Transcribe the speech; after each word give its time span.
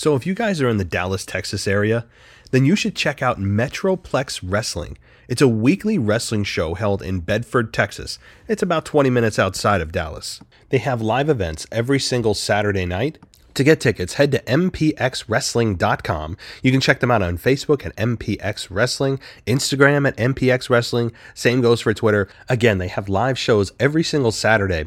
So 0.00 0.16
if 0.16 0.26
you 0.26 0.32
guys 0.32 0.62
are 0.62 0.68
in 0.70 0.78
the 0.78 0.84
Dallas, 0.86 1.26
Texas 1.26 1.68
area, 1.68 2.06
then 2.52 2.64
you 2.64 2.74
should 2.74 2.96
check 2.96 3.20
out 3.20 3.38
Metroplex 3.38 4.40
Wrestling. 4.42 4.96
It's 5.28 5.42
a 5.42 5.46
weekly 5.46 5.98
wrestling 5.98 6.42
show 6.44 6.72
held 6.72 7.02
in 7.02 7.20
Bedford, 7.20 7.74
Texas. 7.74 8.18
It's 8.48 8.62
about 8.62 8.86
20 8.86 9.10
minutes 9.10 9.38
outside 9.38 9.82
of 9.82 9.92
Dallas. 9.92 10.40
They 10.70 10.78
have 10.78 11.02
live 11.02 11.28
events 11.28 11.66
every 11.70 12.00
single 12.00 12.32
Saturday 12.32 12.86
night. 12.86 13.18
To 13.54 13.64
get 13.64 13.80
tickets, 13.80 14.14
head 14.14 14.30
to 14.32 14.38
mpxwrestling.com. 14.42 16.36
You 16.62 16.70
can 16.70 16.80
check 16.80 17.00
them 17.00 17.10
out 17.10 17.22
on 17.22 17.36
Facebook 17.36 17.84
at 17.84 17.96
MPX 17.96 18.68
Wrestling, 18.70 19.18
Instagram 19.46 20.06
at 20.06 20.16
MPX 20.16 20.70
Wrestling. 20.70 21.10
Same 21.34 21.60
goes 21.60 21.80
for 21.80 21.92
Twitter. 21.92 22.28
Again, 22.48 22.78
they 22.78 22.88
have 22.88 23.08
live 23.08 23.36
shows 23.38 23.72
every 23.80 24.04
single 24.04 24.30
Saturday. 24.32 24.86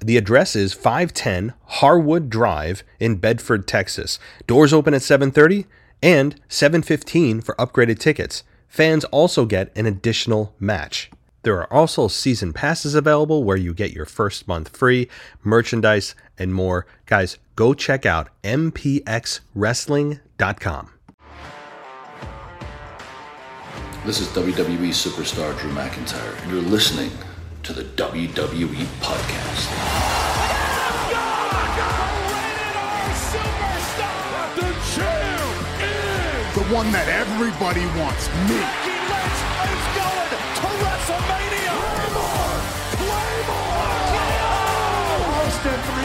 The 0.00 0.16
address 0.16 0.54
is 0.54 0.72
510 0.72 1.54
Harwood 1.64 2.30
Drive 2.30 2.84
in 3.00 3.16
Bedford, 3.16 3.66
Texas. 3.66 4.20
Doors 4.46 4.72
open 4.72 4.94
at 4.94 5.02
7:30 5.02 5.66
and 6.02 6.40
7:15 6.48 7.40
for 7.40 7.56
upgraded 7.56 7.98
tickets. 7.98 8.44
Fans 8.68 9.04
also 9.06 9.44
get 9.44 9.72
an 9.76 9.86
additional 9.86 10.54
match. 10.60 11.10
There 11.44 11.60
are 11.60 11.70
also 11.70 12.08
season 12.08 12.54
passes 12.54 12.94
available 12.94 13.44
where 13.44 13.58
you 13.58 13.74
get 13.74 13.92
your 13.92 14.06
first 14.06 14.48
month 14.48 14.74
free, 14.74 15.10
merchandise, 15.42 16.14
and 16.38 16.54
more. 16.54 16.86
Guys, 17.04 17.36
go 17.54 17.74
check 17.74 18.06
out 18.06 18.30
mpxwrestling.com. 18.42 20.90
This 24.06 24.20
is 24.20 24.28
WWE 24.28 24.88
superstar 24.88 25.58
Drew 25.60 25.70
McIntyre, 25.72 26.42
and 26.42 26.50
you're 26.50 26.62
listening 26.62 27.10
to 27.62 27.74
the 27.74 27.84
WWE 27.84 28.86
Podcast. 29.00 29.68
The 36.54 36.62
one 36.74 36.90
that 36.92 37.08
everybody 37.08 37.84
wants, 38.00 38.28
me. 38.48 38.93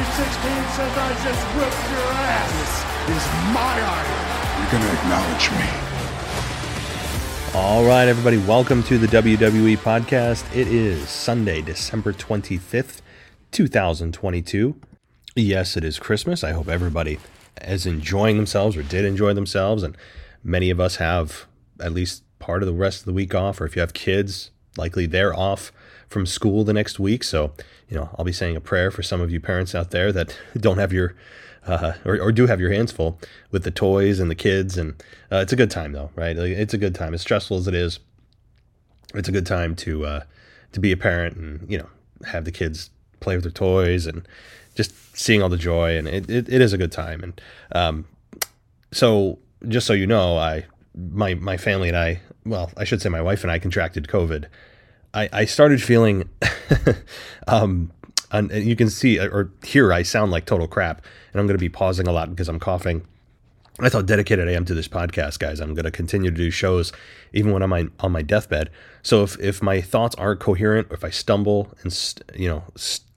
Says 0.06 0.98
I 0.98 1.12
just 1.24 1.44
whipped 1.58 1.92
your 1.92 2.12
ass. 2.14 2.86
This 3.08 3.18
is 3.18 3.26
my 3.54 3.76
iron. 3.84 4.28
You're 4.62 4.72
gonna 4.72 4.94
acknowledge 4.94 5.52
me. 5.52 5.68
All 7.54 7.84
right, 7.84 8.08
everybody, 8.08 8.38
welcome 8.38 8.82
to 8.84 8.98
the 8.98 9.08
WWE 9.08 9.78
podcast. 9.78 10.46
It 10.56 10.68
is 10.68 11.10
Sunday, 11.10 11.62
December 11.62 12.14
25th, 12.14 13.02
2022. 13.52 14.76
Yes, 15.36 15.76
it 15.76 15.84
is 15.84 16.00
Christmas. 16.00 16.44
I 16.44 16.52
hope 16.52 16.70
everybody 16.70 17.20
is 17.62 17.86
enjoying 17.86 18.38
themselves 18.38 18.78
or 18.78 18.84
did 18.84 19.04
enjoy 19.04 19.34
themselves. 19.34 19.84
And 19.84 19.98
many 20.44 20.70
of 20.70 20.80
us 20.80 20.96
have 20.98 21.46
at 21.82 21.92
least 21.92 22.24
part 22.40 22.64
of 22.64 22.68
the 22.68 22.74
rest 22.74 23.02
of 23.02 23.06
the 23.06 23.14
week 23.14 23.36
off, 23.36 23.60
or 23.60 23.66
if 23.66 23.76
you 23.76 23.82
have 23.82 23.94
kids, 23.94 24.52
likely 24.78 25.06
they're 25.06 25.36
off 25.36 25.74
from 26.10 26.26
school 26.26 26.64
the 26.64 26.74
next 26.74 27.00
week. 27.00 27.24
So, 27.24 27.54
you 27.88 27.96
know, 27.96 28.10
I'll 28.18 28.26
be 28.26 28.34
saying 28.34 28.56
a 28.56 28.62
prayer 28.62 28.92
for 28.92 29.04
some 29.04 29.22
of 29.22 29.32
you 29.32 29.40
parents 29.40 29.74
out 29.74 29.92
there 29.92 30.12
that 30.12 30.38
don't 30.58 30.78
have 30.78 30.92
your 30.92 31.16
uh, 31.66 31.94
or, 32.06 32.20
or, 32.20 32.32
do 32.32 32.48
have 32.48 32.60
your 32.60 32.72
hands 32.72 32.92
full 32.92 33.20
with 33.52 33.64
the 33.64 33.70
toys 33.70 34.20
and 34.20 34.32
the 34.32 34.36
kids. 34.36 34.78
And 34.78 34.94
uh, 35.32 35.38
it's 35.38 35.54
a 35.54 35.58
good 35.58 35.70
time 35.70 35.92
though, 35.92 36.10
right? 36.16 36.36
It's 36.36 36.74
a 36.74 36.78
good 36.78 36.96
time. 36.96 37.14
As 37.14 37.22
stressful 37.22 37.58
as 37.58 37.68
it 37.68 37.76
is, 37.76 38.00
it's 39.14 39.28
a 39.28 39.32
good 39.32 39.46
time 39.46 39.76
to 39.78 40.06
uh, 40.06 40.24
to 40.72 40.80
be 40.80 40.92
a 40.92 40.98
parent 40.98 41.36
and 41.36 41.70
you 41.70 41.78
know 41.78 41.90
have 42.26 42.46
the 42.46 42.52
kids 42.52 42.90
play 43.20 43.36
with 43.36 43.44
their 43.44 43.52
toys 43.52 44.06
and 44.06 44.28
just 44.76 44.94
seeing 45.16 45.44
all 45.44 45.50
the 45.50 45.58
joy. 45.58 45.98
And 45.98 46.08
it, 46.08 46.30
it, 46.30 46.48
it 46.50 46.62
is 46.62 46.74
a 46.74 46.78
good 46.78 46.92
time. 46.92 47.24
And 47.24 47.42
um, 47.74 48.06
so 48.92 49.38
just 49.68 49.86
so 49.86 49.94
you 49.94 50.08
know, 50.08 50.38
I 50.38 50.66
my 50.96 51.34
my 51.36 51.58
family 51.58 51.90
and 51.90 51.98
I, 51.98 52.22
well, 52.46 52.72
I 52.78 52.84
should 52.84 53.02
say 53.02 53.10
my 53.10 53.22
wife 53.22 53.44
and 53.44 53.52
I 53.52 53.60
contracted 53.60 54.08
COVID. 54.08 54.46
I, 55.14 55.30
I 55.32 55.46
started 55.46 55.82
feeling, 55.82 56.30
um, 57.48 57.92
and 58.32 58.52
you 58.52 58.76
can 58.76 58.90
see 58.90 59.20
or 59.20 59.52
hear 59.64 59.92
I 59.92 60.04
sound 60.04 60.32
like 60.32 60.46
total 60.46 60.68
crap, 60.68 61.04
and 61.34 61.40
I'm 61.40 61.48
going 61.48 61.58
to 61.58 61.62
be 61.62 61.70
pausing 61.70 62.08
a 62.08 62.12
lot 62.12 62.30
because 62.30 62.48
I'm 62.48 62.60
coughing. 62.60 63.06
That's 63.80 63.94
how 63.94 64.02
dedicated 64.02 64.48
I 64.48 64.52
am 64.52 64.66
to 64.66 64.74
this 64.74 64.90
podcast, 64.90 65.40
guys. 65.40 65.62
I'm 65.62 65.74
going 65.74 65.86
to 65.86 65.92
continue 65.92 66.30
to 66.30 66.36
do 66.36 66.52
shows 66.52 66.92
even 67.32 67.54
when 67.54 67.64
I'm 67.64 67.72
on 68.00 68.12
my, 68.12 68.22
deathbed. 68.22 68.70
So 69.04 69.24
if, 69.24 69.40
if 69.40 69.62
my 69.62 69.80
thoughts 69.80 70.16
aren't 70.16 70.42
coherent, 70.42 70.92
or 70.92 70.96
if 70.96 71.06
I 71.06 71.10
stumble 71.10 71.72
and 71.82 71.94
st- 71.94 72.30
you 72.36 72.50
know 72.50 72.64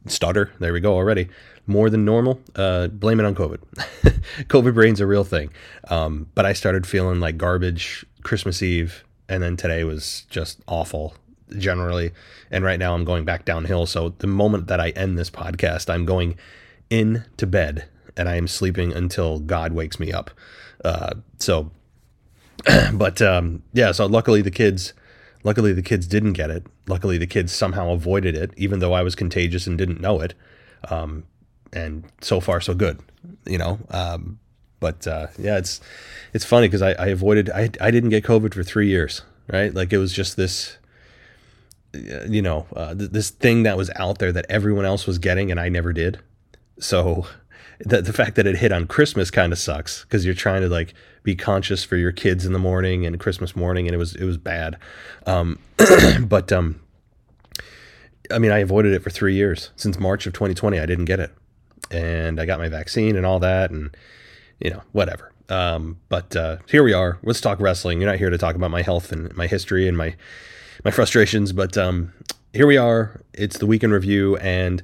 stutter, 0.06 0.52
there 0.60 0.72
we 0.72 0.80
go 0.80 0.94
already, 0.94 1.28
more 1.66 1.90
than 1.90 2.04
normal, 2.04 2.40
uh, 2.54 2.88
blame 2.88 3.20
it 3.20 3.26
on 3.26 3.34
COVID. 3.34 3.58
COVID 4.48 4.74
brain's 4.74 5.00
a 5.00 5.06
real 5.06 5.24
thing. 5.24 5.50
Um, 5.88 6.28
but 6.34 6.46
I 6.46 6.52
started 6.52 6.86
feeling 6.86 7.20
like 7.20 7.36
garbage 7.36 8.06
Christmas 8.22 8.62
Eve, 8.62 9.04
and 9.28 9.42
then 9.42 9.56
today 9.56 9.84
was 9.84 10.26
just 10.30 10.60
awful 10.66 11.14
generally. 11.58 12.12
And 12.50 12.64
right 12.64 12.78
now 12.78 12.94
I'm 12.94 13.04
going 13.04 13.25
back 13.25 13.44
downhill. 13.44 13.87
So 13.87 14.10
the 14.19 14.26
moment 14.26 14.66
that 14.69 14.81
I 14.81 14.90
end 14.90 15.19
this 15.19 15.31
podcast, 15.31 15.88
I'm 15.88 16.04
going 16.04 16.37
in 16.90 17.25
to 17.38 17.46
bed 17.46 17.88
and 18.16 18.28
I 18.28 18.37
am 18.37 18.46
sleeping 18.46 18.93
until 18.93 19.38
God 19.40 19.72
wakes 19.72 19.99
me 19.99 20.12
up. 20.12 20.31
Uh, 20.84 21.14
so, 21.38 21.70
but 22.93 23.22
um, 23.22 23.62
yeah, 23.72 23.93
so 23.93 24.06
luckily 24.06 24.43
the 24.43 24.50
kids, 24.50 24.93
luckily 25.44 25.72
the 25.72 25.82
kids 25.82 26.06
didn't 26.06 26.34
get 26.34 26.50
it. 26.50 26.66
Luckily 26.87 27.19
the 27.19 27.26
kids 27.26 27.52
somehow 27.52 27.90
avoided 27.90 28.37
it, 28.37 28.52
even 28.56 28.81
though 28.81 28.93
I 28.93 29.02
was 29.02 29.14
contagious 29.14 29.66
and 29.66 29.78
didn't 29.78 30.00
know 30.00 30.20
it. 30.20 30.34
Um, 30.88 31.25
and 31.72 32.04
so 32.20 32.40
far 32.40 32.60
so 32.60 32.75
good, 32.75 33.00
you 33.46 33.58
know. 33.58 33.78
Um, 33.90 34.38
but 34.81 35.06
uh, 35.06 35.28
yeah, 35.38 35.58
it's 35.58 35.81
it's 36.34 36.44
funny 36.44 36.66
because 36.66 36.82
I, 36.82 36.93
I 36.93 37.06
avoided 37.06 37.49
I 37.50 37.70
I 37.81 37.90
didn't 37.90 38.10
get 38.10 38.25
COVID 38.25 38.52
for 38.52 38.62
three 38.62 38.88
years, 38.88 39.22
right? 39.50 39.72
Like 39.72 39.93
it 39.93 39.99
was 39.99 40.12
just 40.12 40.37
this 40.37 40.76
you 41.94 42.42
know, 42.42 42.66
uh, 42.74 42.94
th- 42.94 43.10
this 43.10 43.30
thing 43.30 43.64
that 43.64 43.76
was 43.76 43.90
out 43.96 44.18
there 44.18 44.32
that 44.32 44.46
everyone 44.48 44.84
else 44.84 45.06
was 45.06 45.18
getting 45.18 45.50
and 45.50 45.60
I 45.60 45.68
never 45.68 45.92
did. 45.92 46.20
So 46.78 47.26
the, 47.80 48.02
the 48.02 48.12
fact 48.12 48.36
that 48.36 48.46
it 48.46 48.56
hit 48.56 48.72
on 48.72 48.86
Christmas 48.86 49.30
kind 49.30 49.52
of 49.52 49.58
sucks 49.58 50.02
because 50.02 50.24
you're 50.24 50.34
trying 50.34 50.62
to 50.62 50.68
like 50.68 50.94
be 51.22 51.34
conscious 51.34 51.84
for 51.84 51.96
your 51.96 52.12
kids 52.12 52.46
in 52.46 52.52
the 52.52 52.58
morning 52.58 53.06
and 53.06 53.18
Christmas 53.20 53.54
morning 53.54 53.86
and 53.86 53.94
it 53.94 53.98
was, 53.98 54.14
it 54.16 54.24
was 54.24 54.38
bad. 54.38 54.76
Um, 55.26 55.58
but, 56.22 56.52
um, 56.52 56.80
I 58.30 58.38
mean, 58.38 58.52
I 58.52 58.58
avoided 58.58 58.94
it 58.94 59.02
for 59.02 59.10
three 59.10 59.34
years 59.34 59.70
since 59.76 59.98
March 59.98 60.26
of 60.26 60.32
2020. 60.32 60.78
I 60.78 60.86
didn't 60.86 61.04
get 61.04 61.20
it 61.20 61.32
and 61.90 62.40
I 62.40 62.46
got 62.46 62.58
my 62.58 62.68
vaccine 62.68 63.16
and 63.16 63.26
all 63.26 63.38
that 63.40 63.70
and, 63.70 63.94
you 64.60 64.70
know, 64.70 64.82
whatever. 64.92 65.32
Um, 65.48 65.98
but, 66.08 66.34
uh, 66.34 66.56
here 66.68 66.82
we 66.82 66.94
are. 66.94 67.18
Let's 67.22 67.40
talk 67.40 67.60
wrestling. 67.60 68.00
You're 68.00 68.08
not 68.08 68.18
here 68.18 68.30
to 68.30 68.38
talk 68.38 68.54
about 68.54 68.70
my 68.70 68.80
health 68.80 69.12
and 69.12 69.34
my 69.36 69.46
history 69.46 69.86
and 69.86 69.98
my, 69.98 70.14
my 70.84 70.90
frustrations. 70.90 71.52
But 71.52 71.76
um, 71.76 72.12
here 72.52 72.67
we 72.67 72.76
are. 72.76 73.20
It's 73.34 73.58
the 73.58 73.67
weekend 73.67 73.93
review, 73.93 74.37
and 74.38 74.82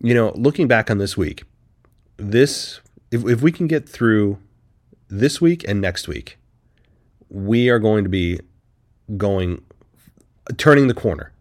you 0.00 0.14
know, 0.14 0.32
looking 0.34 0.68
back 0.68 0.90
on 0.90 0.98
this 0.98 1.16
week, 1.16 1.44
this 2.16 2.80
if 3.10 3.26
if 3.26 3.42
we 3.42 3.52
can 3.52 3.66
get 3.66 3.88
through 3.88 4.38
this 5.08 5.40
week 5.40 5.64
and 5.68 5.80
next 5.80 6.08
week, 6.08 6.38
we 7.28 7.68
are 7.68 7.78
going 7.78 8.04
to 8.04 8.10
be 8.10 8.40
going 9.16 9.62
turning 10.56 10.88
the 10.88 10.94
corner 10.94 11.32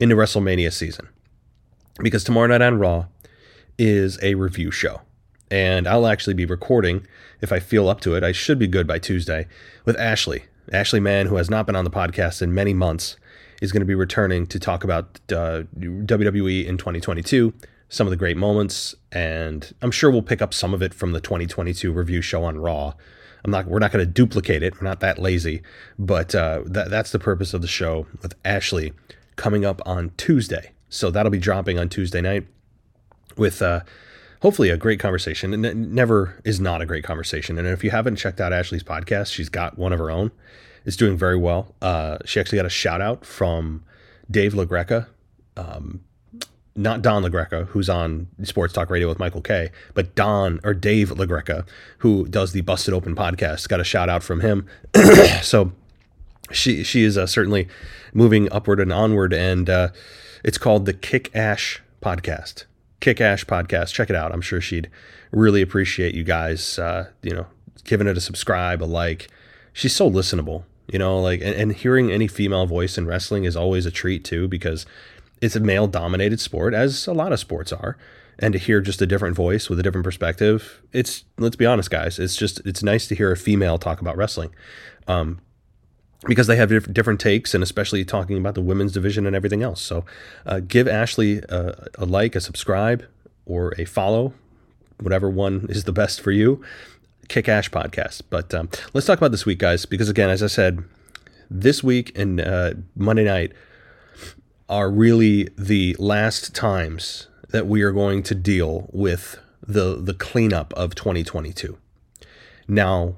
into 0.00 0.16
WrestleMania 0.16 0.72
season 0.72 1.08
because 2.00 2.24
tomorrow 2.24 2.46
night 2.46 2.62
on 2.62 2.78
Raw 2.78 3.06
is 3.78 4.18
a 4.22 4.34
review 4.34 4.70
show. 4.70 5.00
And 5.50 5.86
I'll 5.86 6.06
actually 6.06 6.34
be 6.34 6.46
recording 6.46 7.06
if 7.40 7.52
I 7.52 7.60
feel 7.60 7.88
up 7.88 8.00
to 8.00 8.14
it. 8.14 8.24
I 8.24 8.32
should 8.32 8.58
be 8.58 8.66
good 8.66 8.86
by 8.86 8.98
Tuesday 8.98 9.46
with 9.84 9.96
Ashley. 9.98 10.44
Ashley 10.72 11.00
Mann, 11.00 11.26
who 11.26 11.36
has 11.36 11.50
not 11.50 11.66
been 11.66 11.76
on 11.76 11.84
the 11.84 11.90
podcast 11.90 12.40
in 12.40 12.54
many 12.54 12.72
months 12.72 13.16
is 13.64 13.72
going 13.72 13.80
to 13.80 13.86
be 13.86 13.94
returning 13.94 14.46
to 14.46 14.60
talk 14.60 14.84
about 14.84 15.18
uh, 15.32 15.62
WWE 15.80 16.66
in 16.66 16.76
2022, 16.76 17.52
some 17.88 18.06
of 18.06 18.10
the 18.10 18.16
great 18.16 18.36
moments, 18.36 18.94
and 19.10 19.74
I'm 19.82 19.90
sure 19.90 20.10
we'll 20.10 20.22
pick 20.22 20.42
up 20.42 20.54
some 20.54 20.74
of 20.74 20.82
it 20.82 20.94
from 20.94 21.12
the 21.12 21.20
2022 21.20 21.90
review 21.90 22.20
show 22.20 22.44
on 22.44 22.58
Raw. 22.58 22.94
I'm 23.44 23.50
not. 23.50 23.66
We're 23.66 23.78
not 23.78 23.92
going 23.92 24.04
to 24.04 24.10
duplicate 24.10 24.62
it. 24.62 24.80
We're 24.80 24.88
not 24.88 25.00
that 25.00 25.18
lazy, 25.18 25.62
but 25.98 26.34
uh, 26.34 26.62
that, 26.66 26.90
that's 26.90 27.10
the 27.10 27.18
purpose 27.18 27.52
of 27.52 27.62
the 27.62 27.68
show 27.68 28.06
with 28.22 28.34
Ashley 28.44 28.92
coming 29.36 29.64
up 29.64 29.82
on 29.84 30.12
Tuesday. 30.16 30.72
So 30.88 31.10
that'll 31.10 31.30
be 31.30 31.38
dropping 31.38 31.78
on 31.78 31.88
Tuesday 31.88 32.20
night 32.20 32.46
with 33.36 33.60
uh, 33.60 33.80
hopefully 34.40 34.70
a 34.70 34.76
great 34.76 35.00
conversation. 35.00 35.52
And 35.52 35.66
it 35.66 35.76
never 35.76 36.40
is 36.44 36.60
not 36.60 36.80
a 36.80 36.86
great 36.86 37.04
conversation. 37.04 37.58
And 37.58 37.66
if 37.66 37.84
you 37.84 37.90
haven't 37.90 38.16
checked 38.16 38.40
out 38.40 38.52
Ashley's 38.52 38.84
podcast, 38.84 39.32
she's 39.32 39.48
got 39.48 39.76
one 39.76 39.92
of 39.92 39.98
her 39.98 40.10
own 40.10 40.30
is 40.84 40.96
doing 40.96 41.16
very 41.16 41.36
well. 41.36 41.74
Uh, 41.80 42.18
she 42.24 42.40
actually 42.40 42.56
got 42.56 42.66
a 42.66 42.70
shout 42.70 43.00
out 43.00 43.24
from 43.24 43.84
Dave 44.30 44.52
LaGreca, 44.54 45.06
um, 45.56 46.00
not 46.76 47.02
Don 47.02 47.22
LaGreca, 47.22 47.66
who's 47.68 47.88
on 47.88 48.26
Sports 48.42 48.72
Talk 48.72 48.90
Radio 48.90 49.08
with 49.08 49.18
Michael 49.18 49.40
Kay, 49.40 49.70
but 49.94 50.14
Don 50.14 50.60
or 50.64 50.74
Dave 50.74 51.10
LaGreca, 51.10 51.66
who 51.98 52.26
does 52.26 52.52
the 52.52 52.62
Busted 52.62 52.92
Open 52.92 53.14
podcast, 53.14 53.68
got 53.68 53.80
a 53.80 53.84
shout 53.84 54.08
out 54.08 54.22
from 54.22 54.40
him. 54.40 54.66
so 55.42 55.72
she 56.50 56.82
she 56.82 57.04
is 57.04 57.16
uh, 57.16 57.26
certainly 57.26 57.68
moving 58.12 58.50
upward 58.52 58.80
and 58.80 58.92
onward, 58.92 59.32
and 59.32 59.70
uh, 59.70 59.88
it's 60.42 60.58
called 60.58 60.86
the 60.86 60.92
Kick 60.92 61.34
Ash 61.34 61.80
Podcast. 62.02 62.64
Kick 63.00 63.20
Ash 63.20 63.44
Podcast. 63.44 63.92
Check 63.92 64.10
it 64.10 64.16
out. 64.16 64.32
I'm 64.32 64.40
sure 64.40 64.60
she'd 64.60 64.90
really 65.30 65.62
appreciate 65.62 66.14
you 66.14 66.24
guys, 66.24 66.78
uh, 66.78 67.08
you 67.22 67.34
know, 67.34 67.46
giving 67.84 68.06
it 68.06 68.16
a 68.16 68.20
subscribe, 68.20 68.82
a 68.82 68.86
like. 68.86 69.28
She's 69.72 69.94
so 69.94 70.10
listenable 70.10 70.64
you 70.88 70.98
know 70.98 71.20
like 71.20 71.40
and, 71.40 71.54
and 71.54 71.72
hearing 71.72 72.10
any 72.10 72.28
female 72.28 72.66
voice 72.66 72.98
in 72.98 73.06
wrestling 73.06 73.44
is 73.44 73.56
always 73.56 73.86
a 73.86 73.90
treat 73.90 74.24
too 74.24 74.48
because 74.48 74.86
it's 75.40 75.56
a 75.56 75.60
male 75.60 75.86
dominated 75.86 76.40
sport 76.40 76.74
as 76.74 77.06
a 77.06 77.12
lot 77.12 77.32
of 77.32 77.40
sports 77.40 77.72
are. 77.72 77.96
And 78.36 78.52
to 78.52 78.58
hear 78.58 78.80
just 78.80 79.00
a 79.00 79.06
different 79.06 79.36
voice 79.36 79.70
with 79.70 79.78
a 79.78 79.82
different 79.84 80.04
perspective 80.04 80.82
it's 80.92 81.24
let's 81.38 81.54
be 81.54 81.66
honest 81.66 81.88
guys 81.88 82.18
it's 82.18 82.34
just 82.34 82.60
it's 82.66 82.82
nice 82.82 83.06
to 83.06 83.14
hear 83.14 83.30
a 83.30 83.36
female 83.36 83.78
talk 83.78 84.00
about 84.00 84.16
wrestling. 84.16 84.52
Um, 85.06 85.40
because 86.26 86.46
they 86.46 86.56
have 86.56 86.92
different 86.92 87.20
takes 87.20 87.54
and 87.54 87.62
especially 87.62 88.04
talking 88.04 88.38
about 88.38 88.54
the 88.54 88.62
women's 88.62 88.92
division 88.92 89.26
and 89.26 89.36
everything 89.36 89.62
else. 89.62 89.82
So 89.82 90.04
uh, 90.46 90.60
give 90.60 90.88
ashley 90.88 91.42
a, 91.50 91.88
a 91.96 92.06
like 92.06 92.34
a 92.34 92.40
subscribe 92.40 93.04
or 93.44 93.74
a 93.78 93.84
follow 93.84 94.32
whatever 95.00 95.28
one 95.28 95.66
is 95.68 95.84
the 95.84 95.92
best 95.92 96.20
for 96.20 96.30
you 96.30 96.62
Kick 97.28 97.48
Ash 97.48 97.70
podcast. 97.70 98.22
But 98.30 98.54
um, 98.54 98.68
let's 98.92 99.06
talk 99.06 99.18
about 99.18 99.30
this 99.30 99.46
week, 99.46 99.58
guys, 99.58 99.86
because 99.86 100.08
again, 100.08 100.30
as 100.30 100.42
I 100.42 100.48
said, 100.48 100.84
this 101.50 101.82
week 101.82 102.16
and 102.18 102.40
uh, 102.40 102.74
Monday 102.96 103.24
night 103.24 103.52
are 104.68 104.90
really 104.90 105.48
the 105.58 105.94
last 105.98 106.54
times 106.54 107.28
that 107.50 107.66
we 107.66 107.82
are 107.82 107.92
going 107.92 108.22
to 108.24 108.34
deal 108.34 108.88
with 108.92 109.38
the 109.62 109.96
the 110.00 110.14
cleanup 110.14 110.72
of 110.74 110.94
2022. 110.94 111.78
Now, 112.66 113.16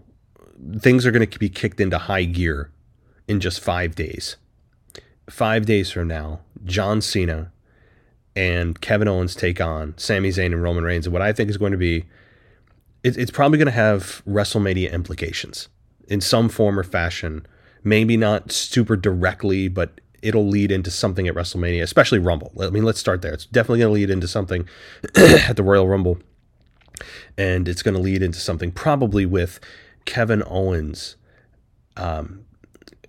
things 0.79 1.07
are 1.07 1.11
going 1.11 1.29
to 1.29 1.39
be 1.39 1.49
kicked 1.49 1.81
into 1.81 1.99
high 1.99 2.25
gear 2.25 2.71
in 3.29 3.41
just 3.41 3.61
five 3.61 3.95
days. 3.95 4.37
Five 5.29 5.67
days 5.67 5.91
from 5.91 6.09
now, 6.09 6.41
John 6.65 7.01
Cena 7.01 7.53
and 8.35 8.81
Kevin 8.81 9.09
Owens 9.09 9.35
take 9.35 9.61
on 9.61 9.95
Sami 9.97 10.29
Zayn 10.29 10.47
and 10.47 10.63
Roman 10.63 10.85
Reigns, 10.85 11.07
and 11.07 11.13
what 11.13 11.23
I 11.23 11.33
think 11.33 11.51
is 11.51 11.57
going 11.57 11.73
to 11.73 11.79
be 11.79 12.05
it, 13.07 13.17
it's 13.17 13.31
probably 13.31 13.57
going 13.57 13.67
to 13.67 13.73
have 13.73 14.23
WrestleMania 14.27 14.93
implications 14.93 15.69
in 16.09 16.21
some 16.21 16.49
form 16.49 16.79
or 16.79 16.83
fashion. 16.83 17.47
Maybe 17.85 18.17
not 18.17 18.51
super 18.51 18.97
directly, 18.97 19.69
but 19.69 20.01
it'll 20.23 20.49
lead 20.49 20.73
into 20.73 20.91
something 20.91 21.29
at 21.29 21.35
WrestleMania, 21.35 21.83
especially 21.83 22.19
Rumble. 22.19 22.53
I 22.61 22.71
mean, 22.71 22.83
let's 22.83 22.99
start 22.99 23.23
there. 23.23 23.33
It's 23.33 23.47
definitely 23.47 23.79
going 23.81 23.91
to 23.91 23.95
lead 23.95 24.11
into 24.11 24.27
something 24.27 24.69
at 25.17 25.55
the 25.55 25.63
Royal 25.63 25.87
Rumble. 25.87 26.19
And 27.39 27.69
it's 27.69 27.83
going 27.83 27.95
to 27.95 28.01
lead 28.01 28.23
into 28.23 28.41
something 28.41 28.73
probably 28.73 29.25
with 29.25 29.61
Kevin 30.05 30.43
Owens 30.45 31.15
um, 31.97 32.45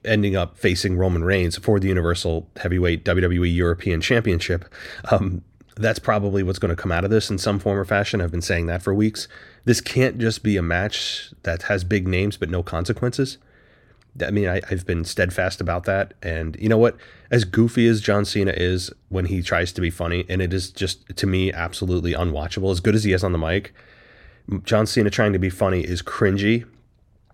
ending 0.05 0.35
up 0.35 0.57
facing 0.57 0.95
Roman 0.95 1.23
Reigns 1.23 1.57
for 1.57 1.79
the 1.79 1.87
Universal 1.87 2.47
Heavyweight 2.57 3.03
WWE 3.03 3.53
European 3.53 4.01
Championship. 4.01 4.65
Um, 5.09 5.43
that's 5.79 5.99
probably 5.99 6.43
what's 6.43 6.59
going 6.59 6.75
to 6.75 6.81
come 6.81 6.91
out 6.91 7.03
of 7.03 7.09
this 7.09 7.29
in 7.29 7.37
some 7.37 7.59
form 7.59 7.77
or 7.77 7.85
fashion. 7.85 8.21
I've 8.21 8.31
been 8.31 8.41
saying 8.41 8.67
that 8.67 8.81
for 8.81 8.93
weeks. 8.93 9.27
This 9.67 9.81
can't 9.81 10.17
just 10.17 10.43
be 10.43 10.55
a 10.55 10.61
match 10.61 11.33
that 11.43 11.63
has 11.63 11.83
big 11.83 12.07
names 12.07 12.37
but 12.37 12.49
no 12.49 12.63
consequences. 12.63 13.37
I 14.25 14.31
mean, 14.31 14.47
I, 14.47 14.61
have 14.69 14.85
been 14.85 15.03
steadfast 15.03 15.59
about 15.59 15.83
that. 15.83 16.13
And 16.23 16.55
you 16.57 16.69
know 16.69 16.77
what? 16.77 16.95
As 17.31 17.43
goofy 17.43 17.85
as 17.85 17.99
John 17.99 18.23
Cena 18.23 18.53
is 18.55 18.93
when 19.09 19.25
he 19.25 19.41
tries 19.41 19.73
to 19.73 19.81
be 19.81 19.89
funny, 19.89 20.23
and 20.29 20.41
it 20.41 20.53
is 20.53 20.71
just, 20.71 21.13
to 21.17 21.27
me, 21.27 21.51
absolutely 21.51 22.13
unwatchable, 22.13 22.71
as 22.71 22.79
good 22.79 22.95
as 22.95 23.03
he 23.03 23.11
is 23.11 23.25
on 23.25 23.33
the 23.33 23.37
mic, 23.37 23.73
John 24.63 24.87
Cena 24.87 25.09
trying 25.09 25.33
to 25.33 25.39
be 25.39 25.49
funny 25.49 25.81
is 25.81 26.01
cringy, 26.01 26.63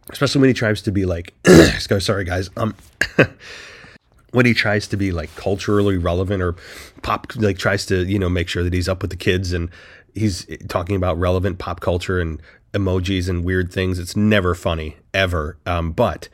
especially 0.09 0.41
when 0.41 0.49
he 0.49 0.55
tries 0.55 0.81
to 0.81 0.91
be 0.91 1.05
like, 1.05 1.35
sorry 1.99 2.23
guys, 2.23 2.49
um, 2.57 2.73
when 4.31 4.47
he 4.47 4.55
tries 4.55 4.87
to 4.87 4.97
be 4.97 5.11
like 5.11 5.33
culturally 5.35 5.97
relevant 5.97 6.41
or 6.41 6.55
pop 7.03 7.27
like 7.35 7.59
tries 7.59 7.85
to 7.85 8.03
you 8.05 8.17
know 8.17 8.29
make 8.29 8.47
sure 8.47 8.63
that 8.63 8.73
he's 8.73 8.89
up 8.89 9.03
with 9.03 9.11
the 9.11 9.17
kids 9.17 9.53
and 9.53 9.69
he's 10.13 10.45
talking 10.67 10.95
about 10.95 11.17
relevant 11.17 11.59
pop 11.59 11.79
culture 11.79 12.19
and 12.19 12.41
emojis 12.73 13.29
and 13.29 13.43
weird 13.43 13.71
things. 13.71 13.99
It's 13.99 14.15
never 14.15 14.55
funny 14.55 14.97
ever. 15.13 15.57
Um, 15.65 15.91
but 15.91 16.29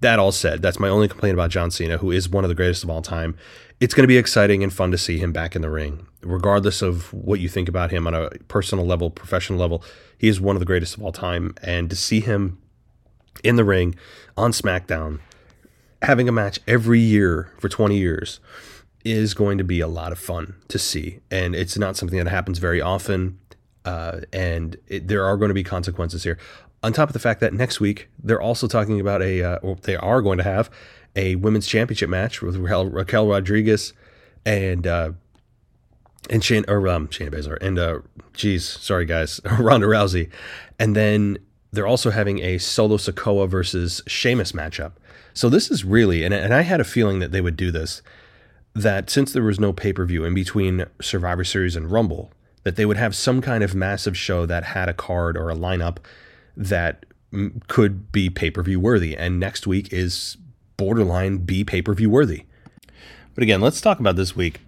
that 0.00 0.18
all 0.18 0.32
said 0.32 0.60
that's 0.60 0.78
my 0.78 0.88
only 0.88 1.08
complaint 1.08 1.32
about 1.32 1.48
john 1.50 1.70
cena 1.70 1.96
who 1.96 2.10
is 2.10 2.28
one 2.28 2.44
of 2.44 2.48
the 2.48 2.54
greatest 2.54 2.84
of 2.84 2.90
all 2.90 3.02
time. 3.02 3.36
It's 3.80 3.92
going 3.92 4.04
to 4.04 4.08
be 4.08 4.16
exciting 4.16 4.62
and 4.62 4.72
fun 4.72 4.90
to 4.90 4.98
see 4.98 5.18
him 5.18 5.32
back 5.32 5.54
in 5.54 5.60
the 5.60 5.68
ring. 5.68 6.06
Regardless 6.22 6.80
of 6.80 7.12
what 7.12 7.40
you 7.40 7.48
think 7.48 7.68
about 7.68 7.90
him 7.90 8.06
on 8.06 8.14
a 8.14 8.30
personal 8.48 8.86
level, 8.86 9.10
professional 9.10 9.58
level, 9.58 9.84
he 10.16 10.28
is 10.28 10.40
one 10.40 10.56
of 10.56 10.60
the 10.60 10.66
greatest 10.66 10.96
of 10.96 11.02
all 11.02 11.12
time. 11.12 11.54
And 11.62 11.90
to 11.90 11.96
see 11.96 12.20
him 12.20 12.58
in 13.44 13.56
the 13.56 13.64
ring 13.64 13.94
on 14.34 14.52
SmackDown, 14.52 15.20
having 16.00 16.26
a 16.26 16.32
match 16.32 16.58
every 16.66 17.00
year 17.00 17.52
for 17.58 17.68
20 17.68 17.98
years, 17.98 18.40
is 19.06 19.34
going 19.34 19.56
to 19.56 19.62
be 19.62 19.78
a 19.78 19.86
lot 19.86 20.10
of 20.10 20.18
fun 20.18 20.56
to 20.66 20.80
see. 20.80 21.20
And 21.30 21.54
it's 21.54 21.78
not 21.78 21.96
something 21.96 22.18
that 22.18 22.26
happens 22.26 22.58
very 22.58 22.80
often. 22.80 23.38
Uh, 23.84 24.22
and 24.32 24.76
it, 24.88 25.06
there 25.06 25.24
are 25.24 25.36
going 25.36 25.48
to 25.48 25.54
be 25.54 25.62
consequences 25.62 26.24
here. 26.24 26.38
On 26.82 26.92
top 26.92 27.08
of 27.08 27.12
the 27.12 27.20
fact 27.20 27.38
that 27.40 27.54
next 27.54 27.78
week 27.78 28.08
they're 28.20 28.40
also 28.40 28.66
talking 28.66 29.00
about 29.00 29.22
a, 29.22 29.42
uh, 29.42 29.56
or 29.58 29.76
they 29.76 29.94
are 29.94 30.20
going 30.22 30.38
to 30.38 30.44
have 30.44 30.68
a 31.14 31.36
women's 31.36 31.68
championship 31.68 32.10
match 32.10 32.42
with 32.42 32.56
Raquel, 32.56 32.86
Raquel 32.86 33.28
Rodriguez 33.28 33.92
and 34.44 34.86
uh, 34.86 35.12
and 36.28 36.42
Shane 36.42 36.64
or 36.66 36.86
um, 36.88 37.06
Shayna 37.08 37.30
Baszler 37.30 37.58
and 37.60 37.78
uh, 37.78 38.00
geez, 38.34 38.66
sorry 38.68 39.06
guys, 39.06 39.40
Ronda 39.58 39.86
Rousey, 39.86 40.30
and 40.78 40.96
then 40.96 41.38
they're 41.72 41.86
also 41.86 42.10
having 42.10 42.40
a 42.40 42.58
Solo 42.58 42.96
Sikoa 42.96 43.48
versus 43.48 44.02
Sheamus 44.06 44.52
matchup. 44.52 44.92
So 45.32 45.48
this 45.48 45.70
is 45.70 45.84
really, 45.84 46.24
and 46.24 46.34
and 46.34 46.52
I 46.52 46.62
had 46.62 46.80
a 46.80 46.84
feeling 46.84 47.20
that 47.20 47.32
they 47.32 47.40
would 47.40 47.56
do 47.56 47.70
this, 47.70 48.02
that 48.76 49.08
since 49.08 49.32
there 49.32 49.42
was 49.42 49.58
no 49.58 49.72
pay 49.72 49.92
per 49.92 50.04
view 50.04 50.24
in 50.24 50.34
between 50.34 50.84
Survivor 51.00 51.44
Series 51.44 51.76
and 51.76 51.90
Rumble, 51.90 52.30
that 52.62 52.76
they 52.76 52.84
would 52.84 52.98
have 52.98 53.16
some 53.16 53.40
kind 53.40 53.64
of 53.64 53.74
massive 53.74 54.16
show 54.16 54.44
that 54.44 54.64
had 54.64 54.88
a 54.88 54.94
card 54.94 55.36
or 55.36 55.50
a 55.50 55.56
lineup 55.56 55.96
that 56.56 57.06
could 57.68 58.12
be 58.12 58.28
pay 58.28 58.50
per 58.50 58.62
view 58.62 58.78
worthy. 58.78 59.16
And 59.16 59.40
next 59.40 59.66
week 59.66 59.92
is 59.92 60.36
borderline 60.76 61.38
be 61.38 61.64
pay 61.64 61.80
per 61.80 61.94
view 61.94 62.10
worthy. 62.10 62.44
But 63.34 63.42
again, 63.42 63.60
let's 63.60 63.80
talk 63.80 63.98
about 63.98 64.16
this 64.16 64.36
week. 64.36 64.60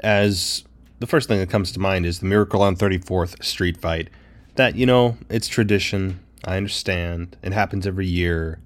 As 0.00 0.64
the 0.98 1.06
first 1.06 1.26
thing 1.28 1.38
that 1.38 1.50
comes 1.50 1.72
to 1.72 1.80
mind 1.80 2.04
is 2.04 2.20
the 2.20 2.26
Miracle 2.26 2.62
on 2.62 2.76
34th 2.76 3.42
Street 3.42 3.78
fight. 3.78 4.10
That, 4.56 4.76
you 4.76 4.84
know, 4.86 5.16
it's 5.30 5.48
tradition. 5.48 6.20
I 6.44 6.56
understand. 6.58 7.36
It 7.42 7.52
happens 7.52 7.86
every 7.86 8.06
year. 8.06 8.60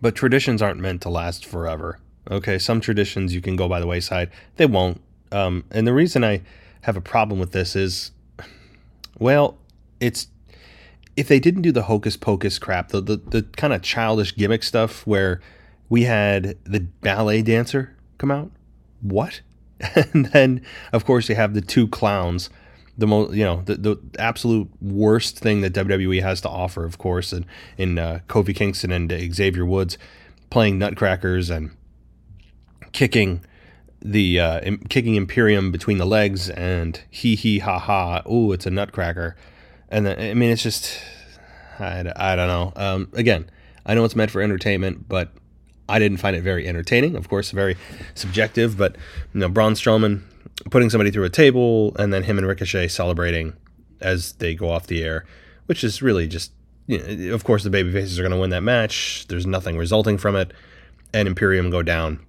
But 0.00 0.14
traditions 0.14 0.62
aren't 0.62 0.80
meant 0.80 1.02
to 1.02 1.08
last 1.08 1.44
forever. 1.44 1.98
Okay, 2.30 2.58
some 2.58 2.80
traditions 2.80 3.34
you 3.34 3.40
can 3.40 3.56
go 3.56 3.68
by 3.68 3.80
the 3.80 3.86
wayside, 3.86 4.30
they 4.56 4.66
won't. 4.66 5.00
Um, 5.32 5.64
and 5.70 5.86
the 5.86 5.92
reason 5.92 6.24
I 6.24 6.42
have 6.82 6.96
a 6.96 7.00
problem 7.00 7.38
with 7.38 7.52
this 7.52 7.76
is, 7.76 8.10
well, 9.18 9.58
it's 10.00 10.28
if 11.16 11.28
they 11.28 11.40
didn't 11.40 11.62
do 11.62 11.72
the 11.72 11.84
hocus 11.84 12.16
pocus 12.16 12.58
crap, 12.58 12.88
the, 12.88 13.00
the, 13.00 13.16
the 13.16 13.42
kind 13.56 13.72
of 13.72 13.82
childish 13.82 14.36
gimmick 14.36 14.62
stuff 14.62 15.06
where 15.06 15.40
we 15.88 16.02
had 16.02 16.56
the 16.64 16.80
ballet 16.80 17.42
dancer 17.42 17.96
come 18.18 18.30
out, 18.30 18.50
what? 19.00 19.40
and 20.12 20.26
then, 20.26 20.64
of 20.92 21.04
course, 21.04 21.28
you 21.28 21.34
have 21.34 21.54
the 21.54 21.60
two 21.60 21.88
clowns, 21.88 22.50
the 22.98 23.06
most, 23.06 23.34
you 23.34 23.44
know, 23.44 23.62
the, 23.64 23.76
the 23.76 24.00
absolute 24.18 24.68
worst 24.80 25.38
thing 25.38 25.60
that 25.62 25.72
WWE 25.72 26.22
has 26.22 26.40
to 26.42 26.48
offer, 26.48 26.84
of 26.84 26.98
course, 26.98 27.32
and 27.32 27.46
in 27.78 27.98
uh, 27.98 28.20
Kofi 28.28 28.54
Kingston 28.54 28.92
and 28.92 29.10
Xavier 29.34 29.64
Woods 29.64 29.96
playing 30.50 30.78
Nutcrackers 30.78 31.50
and 31.50 31.70
kicking 32.96 33.44
the 34.00 34.40
uh, 34.40 34.76
kicking 34.88 35.16
Imperium 35.16 35.70
between 35.70 35.98
the 35.98 36.06
legs 36.06 36.48
and 36.48 37.00
hee 37.10 37.36
hee 37.36 37.58
ha 37.58 37.78
ha. 37.78 38.22
Oh, 38.24 38.52
it's 38.52 38.64
a 38.64 38.70
Nutcracker, 38.70 39.36
and 39.90 40.06
then 40.06 40.18
I 40.18 40.34
mean 40.34 40.50
it's 40.50 40.62
just 40.62 40.98
I, 41.78 42.10
I 42.16 42.34
don't 42.34 42.48
know. 42.48 42.72
Um, 42.74 43.08
again, 43.12 43.50
I 43.84 43.94
know 43.94 44.04
it's 44.04 44.16
meant 44.16 44.30
for 44.30 44.40
entertainment, 44.40 45.08
but 45.08 45.30
I 45.88 45.98
didn't 45.98 46.18
find 46.18 46.34
it 46.34 46.42
very 46.42 46.66
entertaining. 46.66 47.16
Of 47.16 47.28
course, 47.28 47.50
very 47.50 47.76
subjective, 48.14 48.78
but 48.78 48.96
you 49.34 49.40
know, 49.40 49.48
Braun 49.50 49.74
Strowman 49.74 50.22
putting 50.70 50.88
somebody 50.88 51.10
through 51.10 51.24
a 51.24 51.30
table 51.30 51.94
and 51.98 52.14
then 52.14 52.22
him 52.22 52.38
and 52.38 52.46
Ricochet 52.46 52.88
celebrating 52.88 53.52
as 54.00 54.32
they 54.34 54.54
go 54.54 54.70
off 54.70 54.86
the 54.86 55.04
air, 55.04 55.26
which 55.66 55.84
is 55.84 56.00
really 56.00 56.26
just, 56.26 56.50
you 56.86 56.98
know, 56.98 57.34
of 57.34 57.44
course, 57.44 57.62
the 57.62 57.70
baby 57.70 57.92
faces 57.92 58.18
are 58.18 58.22
going 58.22 58.32
to 58.32 58.40
win 58.40 58.50
that 58.50 58.62
match. 58.62 59.26
There's 59.28 59.46
nothing 59.46 59.76
resulting 59.76 60.16
from 60.16 60.34
it, 60.34 60.52
and 61.12 61.28
Imperium 61.28 61.68
go 61.68 61.82
down 61.82 62.26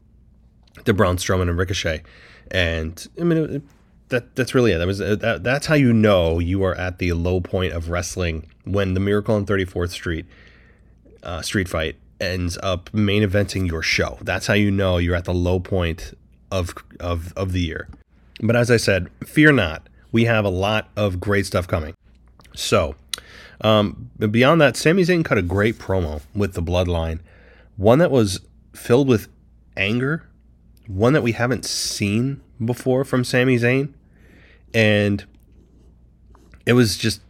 to 0.86 0.94
Braun 0.94 1.18
Strowman 1.18 1.50
and 1.50 1.58
Ricochet, 1.58 2.04
and 2.52 3.08
I 3.20 3.24
mean. 3.24 3.38
It, 3.38 3.62
that 4.10 4.36
that's 4.38 4.56
really 4.56 4.72
it. 4.72 4.78
That 4.78 4.88
was 4.88 5.00
that, 5.00 5.42
that's 5.44 5.66
how 5.66 5.76
you 5.76 5.92
know 5.92 6.40
you 6.40 6.64
are 6.64 6.76
at 6.76 6.98
the 7.00 7.12
low 7.12 7.42
point 7.42 7.74
of 7.74 7.90
wrestling 7.90 8.50
when 8.64 8.94
the 8.94 9.02
Miracle 9.02 9.36
on 9.36 9.46
34th 9.46 9.90
Street 9.90 10.26
uh, 11.24 11.42
street 11.42 11.68
fight 11.68 11.98
ends 12.20 12.58
up 12.64 12.94
main 12.94 13.24
eventing 13.24 13.68
your 13.68 13.82
show. 13.82 14.18
That's 14.22 14.48
how 14.48 14.54
you 14.54 14.72
know 14.72 14.98
you're 14.98 15.16
at 15.16 15.26
the 15.26 15.34
low 15.34 15.60
point 15.60 16.14
of 16.52 16.74
of 17.00 17.34
of 17.36 17.52
the 17.52 17.62
year. 17.62 17.88
But 18.42 18.56
as 18.56 18.72
I 18.72 18.78
said, 18.78 19.10
fear 19.26 19.52
not. 19.52 19.88
We 20.12 20.26
have 20.26 20.46
a 20.46 20.50
lot 20.50 20.90
of 20.96 21.20
great 21.20 21.46
stuff 21.46 21.68
coming. 21.68 21.94
So, 22.56 22.96
um, 23.62 24.10
beyond 24.18 24.62
that, 24.62 24.78
Sami 24.78 25.04
Zayn 25.04 25.26
cut 25.26 25.38
a 25.38 25.42
great 25.42 25.78
promo 25.78 26.22
with 26.34 26.54
the 26.54 26.62
Bloodline, 26.62 27.20
one 27.76 28.00
that 28.00 28.10
was 28.10 28.40
filled 28.74 29.08
with 29.08 29.28
anger, 29.76 30.28
one 30.88 31.14
that 31.14 31.22
we 31.22 31.34
haven't 31.34 31.66
seen 31.66 32.42
before 32.64 33.04
from 33.04 33.24
Sami 33.24 33.58
Zayn, 33.58 33.94
and 34.74 35.26
it 36.66 36.74
was 36.74 36.98
just 36.98 37.22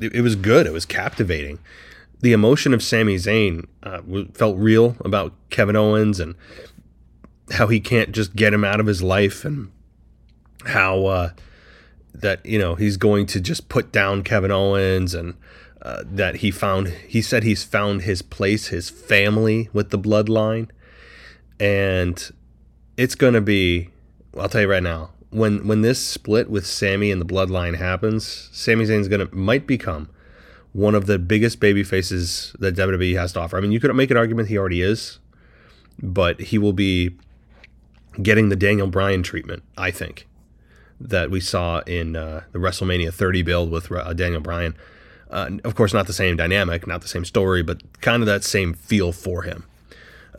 it, 0.00 0.14
it 0.14 0.20
was 0.20 0.36
good. 0.36 0.66
It 0.66 0.72
was 0.72 0.84
captivating. 0.84 1.58
The 2.20 2.32
emotion 2.32 2.72
of 2.72 2.82
Sami 2.82 3.16
Zayn 3.16 3.66
uh, 3.82 4.00
felt 4.34 4.56
real 4.56 4.96
about 5.04 5.32
Kevin 5.50 5.76
Owens 5.76 6.18
and 6.18 6.34
how 7.52 7.66
he 7.66 7.78
can't 7.78 8.12
just 8.12 8.34
get 8.34 8.52
him 8.52 8.64
out 8.64 8.80
of 8.80 8.86
his 8.86 9.02
life 9.02 9.44
and 9.44 9.70
how 10.64 11.06
uh, 11.06 11.30
that 12.14 12.44
you 12.44 12.58
know 12.58 12.74
he's 12.74 12.96
going 12.96 13.26
to 13.26 13.40
just 13.40 13.68
put 13.68 13.92
down 13.92 14.22
Kevin 14.22 14.50
Owens 14.50 15.14
and 15.14 15.34
uh, 15.82 16.02
that 16.04 16.36
he 16.36 16.50
found 16.50 16.88
he 17.06 17.22
said 17.22 17.44
he's 17.44 17.62
found 17.62 18.02
his 18.02 18.22
place 18.22 18.68
his 18.68 18.90
family 18.90 19.68
with 19.72 19.90
the 19.90 19.98
bloodline. 19.98 20.68
And 21.58 22.30
it's 22.96 23.14
going 23.14 23.34
to 23.34 23.40
be 23.40 23.90
I'll 24.38 24.48
tell 24.48 24.62
you 24.62 24.70
right 24.70 24.82
now 24.82 25.10
when 25.30 25.66
when 25.66 25.82
this 25.82 26.04
split 26.04 26.50
with 26.50 26.66
Sami 26.66 27.10
and 27.10 27.20
the 27.20 27.26
bloodline 27.26 27.76
happens 27.76 28.48
Sami 28.52 28.84
Zayn's 28.84 29.08
to 29.08 29.34
might 29.34 29.66
become 29.66 30.08
one 30.76 30.94
of 30.94 31.06
the 31.06 31.18
biggest 31.18 31.58
baby 31.58 31.82
faces 31.82 32.54
that 32.58 32.76
WWE 32.76 33.16
has 33.16 33.32
to 33.32 33.40
offer. 33.40 33.56
I 33.56 33.60
mean, 33.60 33.72
you 33.72 33.80
could 33.80 33.94
make 33.96 34.10
an 34.10 34.18
argument 34.18 34.50
he 34.50 34.58
already 34.58 34.82
is, 34.82 35.18
but 36.02 36.38
he 36.38 36.58
will 36.58 36.74
be 36.74 37.16
getting 38.20 38.50
the 38.50 38.56
Daniel 38.56 38.86
Bryan 38.86 39.22
treatment, 39.22 39.62
I 39.78 39.90
think, 39.90 40.28
that 41.00 41.30
we 41.30 41.40
saw 41.40 41.78
in 41.86 42.14
uh, 42.14 42.42
the 42.52 42.58
WrestleMania 42.58 43.12
30 43.12 43.40
build 43.40 43.70
with 43.70 43.90
uh, 43.90 44.12
Daniel 44.12 44.42
Bryan. 44.42 44.76
Uh, 45.30 45.52
of 45.64 45.74
course, 45.74 45.94
not 45.94 46.06
the 46.06 46.12
same 46.12 46.36
dynamic, 46.36 46.86
not 46.86 47.00
the 47.00 47.08
same 47.08 47.24
story, 47.24 47.62
but 47.62 47.80
kind 48.02 48.22
of 48.22 48.26
that 48.26 48.44
same 48.44 48.74
feel 48.74 49.12
for 49.12 49.42
him. 49.44 49.64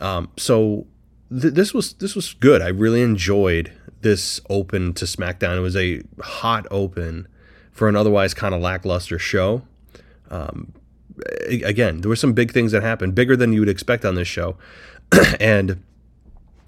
Um, 0.00 0.30
so 0.36 0.86
th- 1.30 1.54
this 1.54 1.74
was 1.74 1.94
this 1.94 2.14
was 2.14 2.34
good. 2.34 2.62
I 2.62 2.68
really 2.68 3.02
enjoyed 3.02 3.72
this 4.00 4.40
open 4.48 4.94
to 4.94 5.04
SmackDown. 5.04 5.56
It 5.56 5.60
was 5.60 5.76
a 5.76 6.02
hot 6.20 6.66
open 6.70 7.26
for 7.72 7.88
an 7.88 7.96
otherwise 7.96 8.34
kind 8.34 8.54
of 8.54 8.60
lackluster 8.60 9.18
show. 9.18 9.62
Um, 10.30 10.72
again, 11.48 12.00
there 12.00 12.08
were 12.08 12.16
some 12.16 12.32
big 12.32 12.52
things 12.52 12.72
that 12.72 12.82
happened, 12.82 13.14
bigger 13.14 13.36
than 13.36 13.52
you 13.52 13.60
would 13.60 13.68
expect 13.68 14.04
on 14.04 14.14
this 14.14 14.28
show, 14.28 14.56
and 15.40 15.82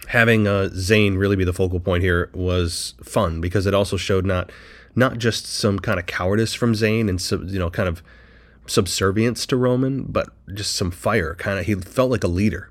having 0.08 0.46
uh, 0.46 0.70
Zayn 0.72 1.18
really 1.18 1.36
be 1.36 1.44
the 1.44 1.52
focal 1.52 1.80
point 1.80 2.02
here 2.02 2.30
was 2.34 2.94
fun 3.02 3.40
because 3.40 3.66
it 3.66 3.74
also 3.74 3.96
showed 3.96 4.26
not 4.26 4.50
not 4.96 5.18
just 5.18 5.46
some 5.46 5.78
kind 5.78 6.00
of 6.00 6.06
cowardice 6.06 6.52
from 6.54 6.72
Zayn 6.72 7.08
and 7.08 7.20
some 7.20 7.48
you 7.48 7.58
know 7.58 7.70
kind 7.70 7.88
of 7.88 8.02
subservience 8.66 9.46
to 9.46 9.56
Roman, 9.56 10.04
but 10.04 10.28
just 10.54 10.74
some 10.74 10.90
fire. 10.90 11.34
Kind 11.34 11.58
of, 11.58 11.66
he 11.66 11.74
felt 11.74 12.10
like 12.10 12.24
a 12.24 12.28
leader, 12.28 12.70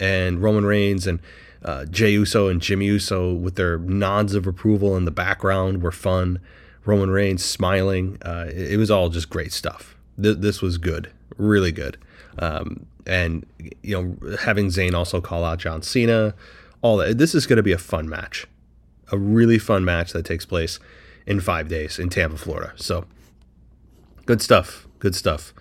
and 0.00 0.42
Roman 0.42 0.64
Reigns 0.64 1.06
and 1.06 1.20
uh, 1.64 1.84
Jey 1.86 2.10
Uso 2.10 2.48
and 2.48 2.60
Jimmy 2.60 2.86
Uso 2.86 3.32
with 3.32 3.56
their 3.56 3.78
nods 3.78 4.34
of 4.34 4.46
approval 4.46 4.96
in 4.96 5.04
the 5.04 5.10
background 5.10 5.82
were 5.82 5.92
fun. 5.92 6.38
Roman 6.84 7.10
Reigns 7.10 7.44
smiling. 7.44 8.18
Uh, 8.22 8.46
it, 8.48 8.72
it 8.72 8.76
was 8.76 8.90
all 8.90 9.08
just 9.08 9.30
great 9.30 9.52
stuff 9.52 9.96
th- 10.20 10.38
this 10.38 10.62
was 10.62 10.78
good, 10.78 11.10
really 11.36 11.72
good. 11.72 11.98
Um, 12.38 12.86
and 13.06 13.46
you 13.82 14.00
know, 14.00 14.36
having 14.38 14.68
Zayn 14.68 14.94
also 14.94 15.20
call 15.20 15.44
out 15.44 15.58
John 15.58 15.82
Cena, 15.82 16.34
all 16.82 16.96
that. 16.98 17.18
This 17.18 17.34
is 17.34 17.46
going 17.46 17.58
to 17.58 17.62
be 17.62 17.72
a 17.72 17.78
fun 17.78 18.08
match, 18.08 18.46
a 19.12 19.18
really 19.18 19.58
fun 19.58 19.84
match 19.84 20.12
that 20.12 20.24
takes 20.24 20.44
place 20.44 20.78
in 21.26 21.40
five 21.40 21.68
days 21.68 21.98
in 21.98 22.08
Tampa, 22.08 22.36
Florida. 22.36 22.72
So, 22.76 23.04
good 24.26 24.42
stuff. 24.42 24.86
Good 24.98 25.14
stuff. 25.14 25.54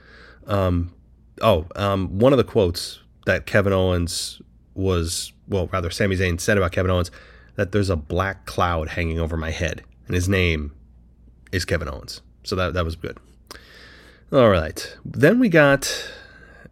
Um, 0.47 0.93
oh, 1.41 1.65
um, 1.75 2.19
one 2.19 2.33
of 2.33 2.37
the 2.37 2.43
quotes 2.43 2.99
that 3.25 3.45
Kevin 3.45 3.73
Owens 3.73 4.41
was, 4.73 5.33
well, 5.47 5.67
rather, 5.71 5.89
Sami 5.89 6.15
Zayn 6.15 6.39
said 6.39 6.57
about 6.57 6.71
Kevin 6.71 6.91
Owens 6.91 7.11
that 7.55 7.71
there's 7.71 7.89
a 7.89 7.95
black 7.95 8.45
cloud 8.45 8.89
hanging 8.89 9.19
over 9.19 9.37
my 9.37 9.51
head, 9.51 9.83
and 10.07 10.15
his 10.15 10.27
name 10.29 10.71
is 11.51 11.65
Kevin 11.65 11.87
Owens. 11.87 12.21
So 12.43 12.55
that 12.55 12.73
that 12.73 12.85
was 12.85 12.95
good. 12.95 13.17
All 14.31 14.49
right. 14.49 14.97
Then 15.05 15.39
we 15.39 15.49
got 15.49 16.09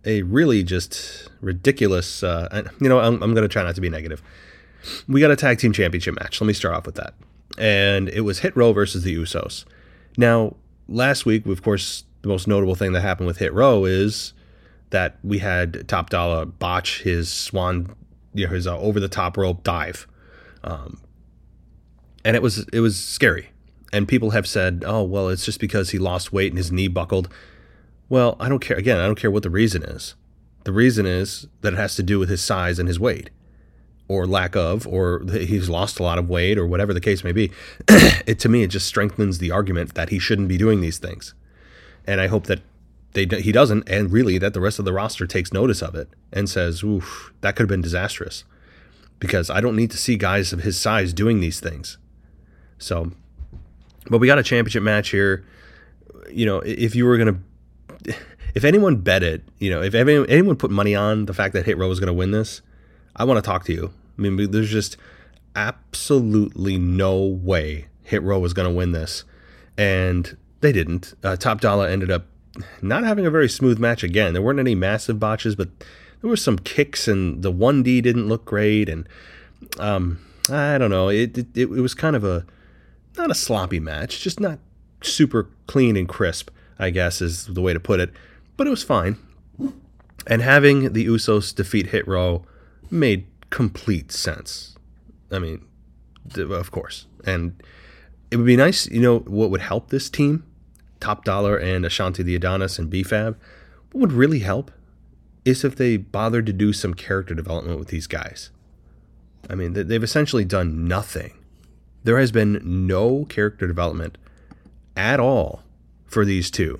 a 0.05 0.23
really 0.23 0.63
just 0.63 1.29
ridiculous, 1.39 2.23
uh, 2.23 2.63
you 2.81 2.89
know, 2.89 2.99
I'm, 2.99 3.21
I'm 3.23 3.33
going 3.33 3.43
to 3.43 3.47
try 3.47 3.63
not 3.63 3.75
to 3.75 3.81
be 3.81 3.89
negative. 3.89 4.21
We 5.07 5.21
got 5.21 5.31
a 5.31 5.35
tag 5.35 5.59
team 5.59 5.71
championship 5.71 6.15
match. 6.19 6.41
Let 6.41 6.47
me 6.47 6.53
start 6.53 6.75
off 6.75 6.85
with 6.85 6.95
that. 6.95 7.13
and 7.57 8.09
it 8.09 8.21
was 8.21 8.39
Hit 8.39 8.55
Row 8.55 8.73
versus 8.73 9.03
the 9.03 9.15
Usos. 9.15 9.65
Now, 10.17 10.55
last 10.87 11.25
week, 11.25 11.45
of 11.45 11.61
course, 11.61 12.03
the 12.21 12.27
most 12.27 12.47
notable 12.47 12.75
thing 12.75 12.91
that 12.93 13.01
happened 13.01 13.27
with 13.27 13.37
Hit 13.37 13.53
Row 13.53 13.85
is 13.85 14.33
that 14.93 15.17
we 15.23 15.39
had 15.39 15.87
Top 15.87 16.11
Dollar 16.11 16.45
botch 16.45 17.01
his 17.01 17.27
swan, 17.27 17.95
you 18.33 18.45
know, 18.45 18.53
his 18.53 18.67
uh, 18.67 18.77
over 18.77 18.99
the 18.99 19.09
top 19.09 19.35
rope 19.37 19.63
dive, 19.63 20.07
um, 20.63 21.01
and 22.23 22.35
it 22.35 22.41
was 22.41 22.65
it 22.71 22.79
was 22.79 22.97
scary. 22.97 23.49
And 23.91 24.07
people 24.07 24.29
have 24.31 24.47
said, 24.47 24.83
"Oh, 24.85 25.03
well, 25.03 25.29
it's 25.29 25.45
just 25.45 25.59
because 25.59 25.89
he 25.89 25.97
lost 25.97 26.31
weight 26.31 26.51
and 26.51 26.57
his 26.57 26.71
knee 26.71 26.87
buckled." 26.87 27.27
Well, 28.07 28.37
I 28.39 28.47
don't 28.47 28.59
care. 28.59 28.77
Again, 28.77 28.99
I 28.99 29.05
don't 29.05 29.19
care 29.19 29.31
what 29.31 29.43
the 29.43 29.49
reason 29.49 29.81
is. 29.81 30.13
The 30.63 30.71
reason 30.71 31.07
is 31.07 31.47
that 31.61 31.73
it 31.73 31.77
has 31.77 31.95
to 31.95 32.03
do 32.03 32.19
with 32.19 32.29
his 32.29 32.41
size 32.41 32.77
and 32.77 32.87
his 32.87 32.99
weight 32.99 33.31
or 34.07 34.27
lack 34.27 34.55
of, 34.55 34.85
or 34.85 35.23
he's 35.31 35.69
lost 35.69 35.99
a 35.99 36.03
lot 36.03 36.19
of 36.19 36.29
weight, 36.29 36.57
or 36.57 36.67
whatever 36.67 36.93
the 36.93 37.01
case 37.01 37.23
may 37.23 37.31
be. 37.31 37.51
it 37.89 38.37
to 38.39 38.49
me, 38.49 38.61
it 38.61 38.67
just 38.67 38.85
strengthens 38.85 39.39
the 39.39 39.49
argument 39.49 39.95
that 39.95 40.09
he 40.09 40.19
shouldn't 40.19 40.49
be 40.49 40.57
doing 40.57 40.81
these 40.81 40.99
things, 40.99 41.33
and 42.05 42.21
I 42.21 42.27
hope 42.27 42.45
that 42.45 42.61
they 43.13 43.25
he 43.25 43.51
doesn't, 43.51 43.87
and 43.89 44.11
really 44.11 44.37
that 44.37 44.53
the 44.53 44.61
rest 44.61 44.79
of 44.79 44.85
the 44.85 44.93
roster 44.93 45.27
takes 45.27 45.53
notice 45.53 45.81
of 45.81 45.95
it 45.95 46.09
and 46.31 46.49
says, 46.49 46.83
"Oof, 46.83 47.33
that 47.41 47.55
could 47.55 47.63
have 47.63 47.69
been 47.69 47.81
disastrous," 47.81 48.43
because 49.19 49.49
I 49.49 49.61
don't 49.61 49.75
need 49.75 49.91
to 49.91 49.97
see 49.97 50.15
guys 50.15 50.53
of 50.53 50.61
his 50.61 50.79
size 50.79 51.13
doing 51.13 51.39
these 51.39 51.59
things. 51.59 51.97
So, 52.77 53.11
but 54.09 54.17
we 54.17 54.27
got 54.27 54.39
a 54.39 54.43
championship 54.43 54.83
match 54.83 55.09
here. 55.09 55.45
You 56.31 56.45
know, 56.45 56.59
if 56.59 56.95
you 56.95 57.05
were 57.05 57.17
gonna. 57.17 57.39
If 58.55 58.63
anyone 58.63 58.97
bet 58.97 59.23
it, 59.23 59.41
you 59.57 59.71
know, 59.71 59.81
if 59.81 59.95
anyone 59.95 60.55
put 60.57 60.69
money 60.69 60.93
on 60.93 61.25
the 61.25 61.33
fact 61.33 61.55
that 61.55 61.65
Hit 61.65 61.75
Row 61.75 61.89
was 61.89 61.97
to 62.05 62.13
win 62.13 62.29
this, 62.29 62.61
I 63.15 63.23
want 63.23 63.39
to 63.39 63.41
talk 63.41 63.65
to 63.65 63.73
you. 63.73 63.91
I 64.15 64.21
mean, 64.21 64.51
there's 64.51 64.69
just 64.69 64.95
absolutely 65.55 66.77
no 66.77 67.19
way 67.19 67.87
Hit 68.03 68.21
Row 68.21 68.39
was 68.39 68.53
to 68.69 68.75
win 68.75 68.91
this. 68.91 69.23
And 69.77 70.37
they 70.61 70.71
didn't. 70.71 71.15
Uh, 71.23 71.35
Top 71.35 71.61
Dollar 71.61 71.87
ended 71.87 72.11
up 72.11 72.27
not 72.81 73.03
having 73.03 73.25
a 73.25 73.31
very 73.31 73.49
smooth 73.49 73.79
match 73.79 74.03
again. 74.03 74.33
There 74.33 74.41
weren't 74.41 74.59
any 74.59 74.75
massive 74.75 75.19
botches, 75.19 75.55
but 75.55 75.69
there 76.21 76.29
were 76.29 76.37
some 76.37 76.57
kicks, 76.59 77.07
and 77.07 77.41
the 77.43 77.51
1D 77.51 78.01
didn't 78.01 78.27
look 78.27 78.45
great. 78.45 78.89
And 78.89 79.07
um, 79.79 80.19
I 80.49 80.77
don't 80.77 80.91
know. 80.91 81.09
It, 81.09 81.37
it, 81.37 81.55
it 81.55 81.67
was 81.67 81.93
kind 81.93 82.15
of 82.15 82.23
a, 82.23 82.45
not 83.17 83.31
a 83.31 83.35
sloppy 83.35 83.79
match, 83.79 84.21
just 84.21 84.39
not 84.39 84.59
super 85.01 85.49
clean 85.67 85.97
and 85.97 86.07
crisp, 86.07 86.49
I 86.79 86.89
guess 86.89 87.21
is 87.21 87.47
the 87.47 87.61
way 87.61 87.73
to 87.73 87.79
put 87.79 87.99
it. 87.99 88.11
But 88.57 88.67
it 88.67 88.71
was 88.71 88.83
fine. 88.83 89.17
And 90.27 90.41
having 90.41 90.93
the 90.93 91.05
Usos 91.05 91.53
defeat 91.53 91.87
Hit 91.87 92.07
Row 92.07 92.45
made 92.89 93.27
complete 93.49 94.11
sense. 94.11 94.77
I 95.31 95.39
mean, 95.39 95.65
of 96.37 96.71
course. 96.71 97.07
And 97.25 97.61
it 98.31 98.37
would 98.37 98.45
be 98.45 98.55
nice, 98.55 98.87
you 98.87 99.01
know, 99.01 99.19
what 99.19 99.49
would 99.49 99.61
help 99.61 99.89
this 99.89 100.09
team, 100.09 100.45
Top 101.03 101.25
Dollar 101.25 101.57
and 101.57 101.83
Ashante 101.83 102.23
the 102.23 102.35
Adonis 102.35 102.79
and 102.79 102.89
B-Fab, 102.89 103.37
what 103.91 103.99
would 103.99 104.13
really 104.13 104.39
help 104.39 104.71
is 105.43 105.65
if 105.65 105.75
they 105.75 105.97
bothered 105.97 106.45
to 106.45 106.53
do 106.53 106.71
some 106.71 106.93
character 106.93 107.35
development 107.35 107.77
with 107.77 107.89
these 107.89 108.07
guys. 108.07 108.51
I 109.49 109.55
mean, 109.55 109.73
they've 109.73 110.03
essentially 110.03 110.45
done 110.45 110.87
nothing. 110.87 111.33
There 112.05 112.17
has 112.17 112.31
been 112.31 112.87
no 112.87 113.25
character 113.25 113.67
development 113.67 114.17
at 114.95 115.19
all 115.19 115.63
for 116.05 116.23
these 116.23 116.49
two. 116.49 116.79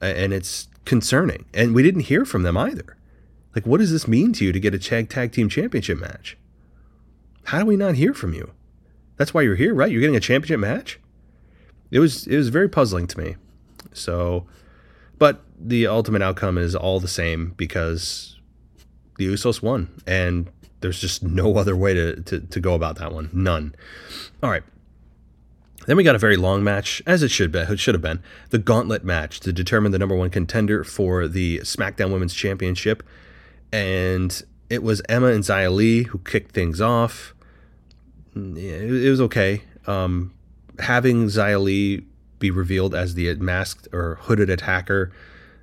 And 0.00 0.32
it's 0.32 0.68
concerning. 0.84 1.46
And 1.52 1.74
we 1.74 1.82
didn't 1.82 2.02
hear 2.02 2.24
from 2.24 2.44
them 2.44 2.56
either. 2.56 2.96
Like, 3.56 3.66
what 3.66 3.78
does 3.78 3.90
this 3.90 4.06
mean 4.06 4.32
to 4.34 4.44
you 4.44 4.52
to 4.52 4.60
get 4.60 4.74
a 4.74 4.78
Chag 4.78 5.08
Tag 5.08 5.32
Team 5.32 5.48
Championship 5.48 5.98
match? 5.98 6.36
How 7.46 7.58
do 7.58 7.66
we 7.66 7.76
not 7.76 7.96
hear 7.96 8.14
from 8.14 8.32
you? 8.32 8.52
That's 9.16 9.34
why 9.34 9.42
you're 9.42 9.56
here, 9.56 9.74
right? 9.74 9.90
You're 9.90 10.02
getting 10.02 10.14
a 10.14 10.20
championship 10.20 10.60
match. 10.60 11.00
It 11.90 12.00
was 12.00 12.26
it 12.26 12.36
was 12.36 12.48
very 12.48 12.68
puzzling 12.68 13.06
to 13.08 13.18
me. 13.18 13.36
So, 13.92 14.46
but 15.18 15.42
the 15.58 15.86
ultimate 15.86 16.22
outcome 16.22 16.58
is 16.58 16.74
all 16.74 17.00
the 17.00 17.08
same 17.08 17.54
because 17.56 18.36
the 19.16 19.26
Usos 19.26 19.62
won, 19.62 19.88
and 20.06 20.50
there's 20.80 21.00
just 21.00 21.22
no 21.22 21.56
other 21.58 21.76
way 21.76 21.94
to, 21.94 22.22
to, 22.22 22.40
to 22.40 22.60
go 22.60 22.74
about 22.74 22.96
that 22.98 23.12
one. 23.12 23.30
None. 23.32 23.74
All 24.42 24.50
right. 24.50 24.62
Then 25.86 25.96
we 25.96 26.04
got 26.04 26.14
a 26.14 26.18
very 26.18 26.36
long 26.36 26.62
match, 26.62 27.00
as 27.06 27.22
it 27.22 27.30
should 27.30 27.50
be. 27.50 27.60
It 27.60 27.80
should 27.80 27.94
have 27.94 28.02
been 28.02 28.22
the 28.50 28.58
Gauntlet 28.58 29.04
match 29.04 29.40
to 29.40 29.54
determine 29.54 29.90
the 29.90 29.98
number 29.98 30.14
one 30.14 30.28
contender 30.28 30.84
for 30.84 31.26
the 31.26 31.60
SmackDown 31.60 32.12
Women's 32.12 32.34
Championship 32.34 33.02
and 33.72 34.42
it 34.70 34.82
was 34.82 35.02
Emma 35.08 35.28
and 35.28 35.44
Xia 35.44 35.74
Li 35.74 36.04
who 36.04 36.18
kicked 36.18 36.52
things 36.52 36.80
off. 36.80 37.34
It, 38.34 39.10
was 39.10 39.20
okay. 39.22 39.62
Um, 39.86 40.34
having 40.78 41.26
Xia 41.26 41.62
Li 41.62 42.04
be 42.38 42.50
revealed 42.50 42.94
as 42.94 43.14
the 43.14 43.34
masked 43.34 43.88
or 43.92 44.18
hooded 44.22 44.48
attacker 44.48 45.12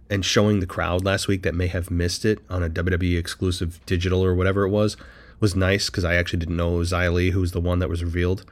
and 0.10 0.24
showing 0.24 0.60
the 0.60 0.68
crowd 0.68 1.04
last 1.04 1.28
week 1.28 1.44
that 1.44 1.56
may 1.56 1.68
have 1.68 1.90
missed 1.90 2.26
it 2.26 2.40
on 2.50 2.64
a 2.64 2.70
WWE 2.70 3.18
exclusive 3.18 3.84
digital 3.86 4.24
or 4.24 4.36
whatever 4.36 4.64
it 4.64 4.70
was 4.70 4.98
was 5.40 5.56
nice 5.56 5.90
because 5.90 6.06
I 6.06 6.16
actually 6.16 6.40
didn't 6.40 6.58
know 6.58 6.78
Xia 6.80 7.12
Li, 7.12 7.32
who 7.32 7.42
was 7.42 7.52
the 7.52 7.62
one 7.62 7.80
that 7.80 7.90
was 7.90 8.04
revealed. 8.04 8.46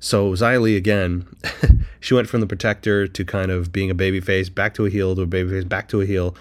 So 0.00 0.28
Li 0.28 0.76
again, 0.76 1.26
she 2.00 2.14
went 2.14 2.28
from 2.28 2.40
the 2.40 2.46
protector 2.46 3.06
to 3.08 3.24
kind 3.24 3.50
of 3.50 3.72
being 3.72 3.90
a 3.90 3.94
babyface, 3.94 4.54
back 4.54 4.74
to 4.74 4.86
a 4.86 4.90
heel 4.90 5.16
to 5.16 5.22
a 5.22 5.26
babyface, 5.26 5.68
back 5.68 5.88
to 5.88 6.00
a 6.00 6.06
heel. 6.06 6.36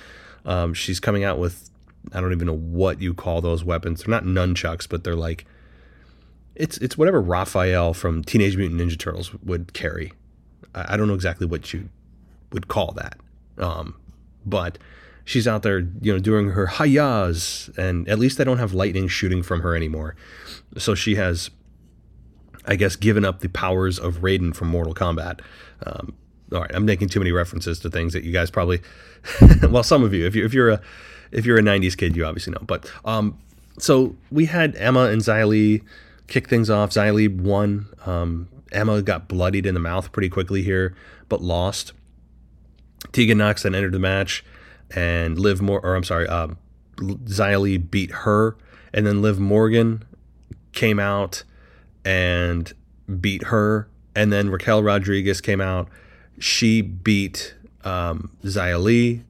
Um, 0.46 0.74
she's 0.74 1.00
coming 1.00 1.24
out 1.24 1.40
with 1.40 1.70
I 2.14 2.22
don't 2.22 2.32
even 2.32 2.48
know 2.48 2.58
what 2.58 3.02
you 3.02 3.14
call 3.14 3.42
those 3.42 3.64
weapons. 3.64 4.04
They're 4.04 4.12
not 4.12 4.24
nunchucks, 4.24 4.88
but 4.88 5.04
they're 5.04 5.16
like 5.16 5.46
it's 6.58 6.78
it's 6.80 6.98
whatever 6.98 7.22
Raphael 7.22 7.94
from 7.94 8.24
Teenage 8.24 8.58
Mutant 8.58 8.82
Ninja 8.82 8.98
Turtles 8.98 9.34
would 9.44 9.74
carry. 9.74 10.12
I, 10.76 10.94
I 10.94 10.98
don't 10.98 11.08
know 11.08 11.14
exactly 11.14 11.48
what 11.48 11.74
you 11.74 11.90
would 12.52 12.68
call 12.68 12.92
that, 12.94 13.20
um, 13.58 13.96
but 14.46 14.78
she's 15.24 15.48
out 15.48 15.64
there, 15.64 15.80
you 15.80 16.14
know, 16.14 16.20
doing 16.20 16.50
her 16.52 16.68
hayas, 16.68 17.76
and 17.78 18.08
at 18.10 18.18
least 18.18 18.38
they 18.38 18.44
don't 18.44 18.58
have 18.58 18.74
lightning 18.74 19.08
shooting 19.08 19.44
from 19.44 19.62
her 19.62 19.76
anymore. 19.76 20.16
So 20.78 20.96
she 20.96 21.16
has, 21.16 21.52
I 22.66 22.76
guess, 22.76 22.96
given 22.96 23.24
up 23.24 23.42
the 23.42 23.50
powers 23.50 24.00
of 24.00 24.22
Raiden 24.22 24.56
from 24.56 24.70
Mortal 24.70 24.96
Kombat. 24.96 25.42
Um, 25.86 26.16
all 26.52 26.62
right, 26.62 26.72
I'm 26.74 26.86
making 26.86 27.10
too 27.10 27.20
many 27.20 27.32
references 27.32 27.80
to 27.82 27.90
things 27.90 28.14
that 28.14 28.24
you 28.24 28.32
guys 28.32 28.50
probably, 28.50 28.82
well, 29.70 29.84
some 29.84 30.04
of 30.04 30.14
you, 30.14 30.26
if 30.26 30.36
you 30.36 30.44
if 30.44 30.54
you're 30.54 30.70
a 30.70 30.82
if 31.32 31.46
you're 31.46 31.58
a 31.58 31.62
90s 31.62 31.96
kid, 31.98 32.16
you 32.16 32.26
obviously 32.26 32.54
know. 32.54 32.64
But 32.66 32.90
um, 33.06 33.38
so 33.78 34.16
we 34.32 34.46
had 34.46 34.76
Emma 34.78 35.06
and 35.06 35.28
Li 35.28 35.84
kick 36.28 36.50
things 36.50 36.70
off. 36.70 36.92
Xia 36.92 37.36
won. 37.36 37.88
Um, 38.06 38.50
Emma 38.72 39.02
got 39.02 39.28
bloodied 39.28 39.66
in 39.66 39.74
the 39.74 39.80
mouth 39.80 40.12
pretty 40.12 40.30
quickly 40.30 40.62
here, 40.62 40.96
but 41.30 41.42
lost. 41.42 41.94
Tegan 43.12 43.38
Nox 43.38 43.64
then 43.64 43.76
entered 43.76 43.94
the 43.94 44.00
match, 44.00 44.44
and 44.92 45.40
Liv 45.40 45.62
More, 45.62 45.80
or 45.82 45.96
I'm 45.96 46.04
sorry, 46.04 46.28
uh, 46.28 46.50
Xia 46.98 47.90
beat 47.90 48.12
her, 48.12 48.58
and 48.94 49.06
then 49.06 49.22
Liv 49.22 49.40
Morgan 49.40 50.04
came 50.74 51.00
out 51.00 51.44
and 52.04 52.74
beat 53.22 53.44
her, 53.46 53.88
and 54.16 54.34
then 54.34 54.50
Raquel 54.50 54.84
Rodriguez 54.84 55.42
came 55.42 55.62
out. 55.62 55.88
She 56.40 56.82
beat 56.82 57.56
um, 57.84 58.32
Xia 58.44 59.24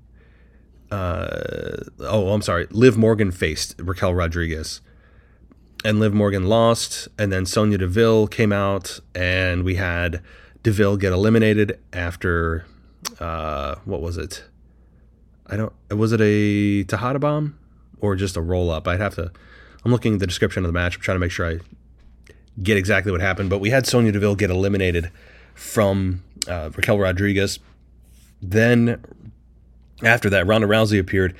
uh, 0.89 1.83
oh, 1.99 2.29
I'm 2.29 2.41
sorry, 2.41 2.67
Liv 2.71 2.97
Morgan 2.97 3.31
faced 3.31 3.75
Raquel 3.77 4.13
Rodriguez. 4.13 4.81
And 5.85 5.99
Liv 5.99 6.13
Morgan 6.13 6.47
lost, 6.47 7.07
and 7.17 7.31
then 7.31 7.45
Sonya 7.45 7.77
Deville 7.77 8.27
came 8.27 8.51
out, 8.51 8.99
and 9.13 9.63
we 9.63 9.75
had 9.75 10.21
Deville 10.63 10.97
get 10.97 11.13
eliminated 11.13 11.79
after 11.93 12.65
uh, 13.19 13.75
what 13.85 14.01
was 14.01 14.17
it? 14.17 14.43
I 15.45 15.55
don't. 15.55 15.73
Was 15.89 16.11
it 16.11 16.21
a 16.21 16.83
Tejana 16.83 17.19
bomb 17.19 17.57
or 17.99 18.15
just 18.15 18.35
a 18.35 18.41
roll 18.41 18.69
up? 18.69 18.87
I'd 18.87 18.99
have 18.99 19.15
to. 19.15 19.31
I'm 19.85 19.91
looking 19.91 20.15
at 20.15 20.19
the 20.19 20.27
description 20.27 20.65
of 20.65 20.69
the 20.69 20.73
match. 20.73 20.95
I'm 20.95 21.01
trying 21.01 21.15
to 21.15 21.19
make 21.19 21.31
sure 21.31 21.49
I 21.49 21.59
get 22.61 22.75
exactly 22.75 23.11
what 23.11 23.21
happened. 23.21 23.49
But 23.49 23.59
we 23.59 23.69
had 23.69 23.85
Sonya 23.85 24.11
Deville 24.11 24.35
get 24.35 24.49
eliminated 24.49 25.11
from 25.53 26.23
uh, 26.47 26.71
Raquel 26.75 26.99
Rodriguez. 26.99 27.59
Then 28.41 29.01
after 30.03 30.29
that, 30.29 30.45
Ronda 30.45 30.67
Rousey 30.67 30.99
appeared 30.99 31.35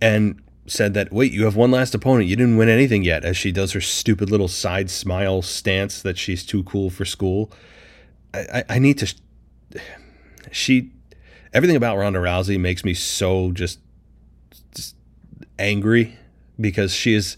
and 0.00 0.40
said 0.68 0.94
that, 0.94 1.12
wait, 1.12 1.32
you 1.32 1.44
have 1.44 1.56
one 1.56 1.70
last 1.70 1.94
opponent. 1.94 2.28
You 2.28 2.36
didn't 2.36 2.56
win 2.56 2.68
anything 2.68 3.02
yet, 3.02 3.24
as 3.24 3.36
she 3.36 3.52
does 3.52 3.72
her 3.72 3.80
stupid 3.80 4.30
little 4.30 4.48
side 4.48 4.90
smile 4.90 5.42
stance 5.42 6.02
that 6.02 6.18
she's 6.18 6.44
too 6.44 6.62
cool 6.64 6.90
for 6.90 7.04
school. 7.04 7.50
I, 8.34 8.38
I, 8.38 8.64
I 8.70 8.78
need 8.78 8.98
to. 8.98 9.14
She. 10.50 10.92
Everything 11.52 11.76
about 11.76 11.98
Ronda 11.98 12.20
Rousey 12.20 12.58
makes 12.58 12.82
me 12.82 12.94
so 12.94 13.52
just, 13.52 13.80
just 14.74 14.96
angry 15.58 16.16
because 16.58 16.94
she 16.94 17.12
is 17.12 17.36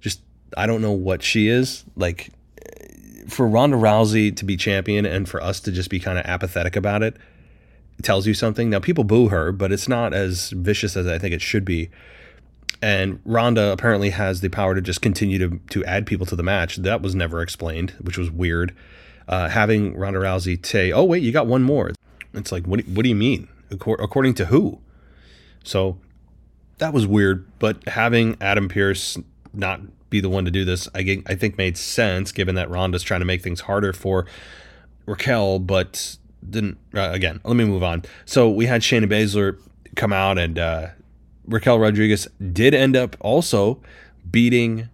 just. 0.00 0.20
I 0.56 0.68
don't 0.68 0.80
know 0.80 0.92
what 0.92 1.24
she 1.24 1.48
is. 1.48 1.84
Like, 1.96 2.30
eh, 2.64 3.24
for 3.26 3.48
Ronda 3.48 3.76
Rousey 3.76 4.36
to 4.36 4.44
be 4.44 4.56
champion 4.56 5.04
and 5.04 5.28
for 5.28 5.42
us 5.42 5.58
to 5.60 5.72
just 5.72 5.90
be 5.90 5.98
kind 5.98 6.18
of 6.18 6.24
apathetic 6.26 6.76
about 6.76 7.02
it 7.02 7.16
tells 8.02 8.26
you 8.26 8.34
something. 8.34 8.70
Now 8.70 8.80
people 8.80 9.04
boo 9.04 9.28
her, 9.28 9.52
but 9.52 9.72
it's 9.72 9.88
not 9.88 10.12
as 10.12 10.50
vicious 10.50 10.96
as 10.96 11.06
I 11.06 11.18
think 11.18 11.34
it 11.34 11.42
should 11.42 11.64
be. 11.64 11.90
And 12.82 13.20
Ronda 13.24 13.72
apparently 13.72 14.10
has 14.10 14.40
the 14.40 14.48
power 14.50 14.74
to 14.74 14.80
just 14.80 15.00
continue 15.00 15.38
to 15.38 15.60
to 15.70 15.84
add 15.84 16.06
people 16.06 16.26
to 16.26 16.36
the 16.36 16.42
match. 16.42 16.76
That 16.76 17.02
was 17.02 17.14
never 17.14 17.40
explained, 17.42 17.92
which 18.00 18.18
was 18.18 18.30
weird. 18.30 18.74
uh, 19.28 19.48
having 19.48 19.96
Ronda 19.96 20.20
Rousey 20.20 20.64
say, 20.64 20.92
"Oh 20.92 21.04
wait, 21.04 21.22
you 21.22 21.32
got 21.32 21.46
one 21.46 21.62
more." 21.62 21.90
It's 22.34 22.52
like, 22.52 22.66
what? 22.66 22.80
What 22.86 23.02
do 23.02 23.08
you 23.08 23.14
mean? 23.16 23.48
According 23.70 24.34
to 24.34 24.46
who? 24.46 24.78
So 25.64 25.98
that 26.78 26.92
was 26.92 27.06
weird. 27.06 27.46
But 27.58 27.88
having 27.88 28.36
Adam 28.40 28.68
Pearce 28.68 29.18
not 29.52 29.80
be 30.10 30.20
the 30.20 30.28
one 30.28 30.44
to 30.44 30.50
do 30.50 30.64
this, 30.64 30.88
I 30.94 31.22
I 31.26 31.34
think 31.34 31.56
made 31.58 31.76
sense 31.76 32.30
given 32.30 32.54
that 32.56 32.70
Ronda's 32.70 33.02
trying 33.02 33.20
to 33.20 33.26
make 33.26 33.42
things 33.42 33.62
harder 33.62 33.92
for 33.92 34.26
Raquel, 35.06 35.58
but 35.58 36.16
didn't. 36.48 36.78
Uh, 36.94 37.10
again, 37.10 37.40
let 37.42 37.56
me 37.56 37.64
move 37.64 37.82
on. 37.82 38.04
So 38.26 38.48
we 38.48 38.66
had 38.66 38.82
Shayna 38.82 39.06
Baszler 39.06 39.58
come 39.96 40.12
out, 40.12 40.38
and 40.38 40.58
uh, 40.58 40.88
Raquel 41.46 41.78
Rodriguez 41.78 42.28
did 42.52 42.74
end 42.74 42.96
up 42.96 43.16
also 43.20 43.80
beating 44.30 44.88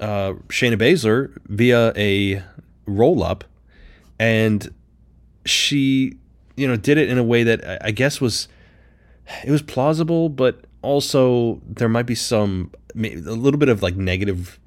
uh, 0.00 0.34
Shayna 0.48 0.76
Baszler 0.76 1.36
via 1.46 1.92
a 1.96 2.42
roll 2.86 3.22
up, 3.22 3.44
and 4.18 4.72
she, 5.44 6.16
you 6.56 6.66
know, 6.66 6.76
did 6.76 6.98
it 6.98 7.08
in 7.08 7.18
a 7.18 7.24
way 7.24 7.44
that 7.44 7.82
I 7.84 7.90
guess 7.90 8.20
was 8.20 8.48
it 9.44 9.50
was 9.50 9.62
plausible, 9.62 10.28
but 10.28 10.64
also 10.82 11.60
there 11.66 11.88
might 11.88 12.06
be 12.06 12.14
some 12.14 12.70
a 12.94 13.16
little 13.16 13.58
bit 13.58 13.68
of 13.68 13.82
like 13.82 13.96
negative 13.96 14.58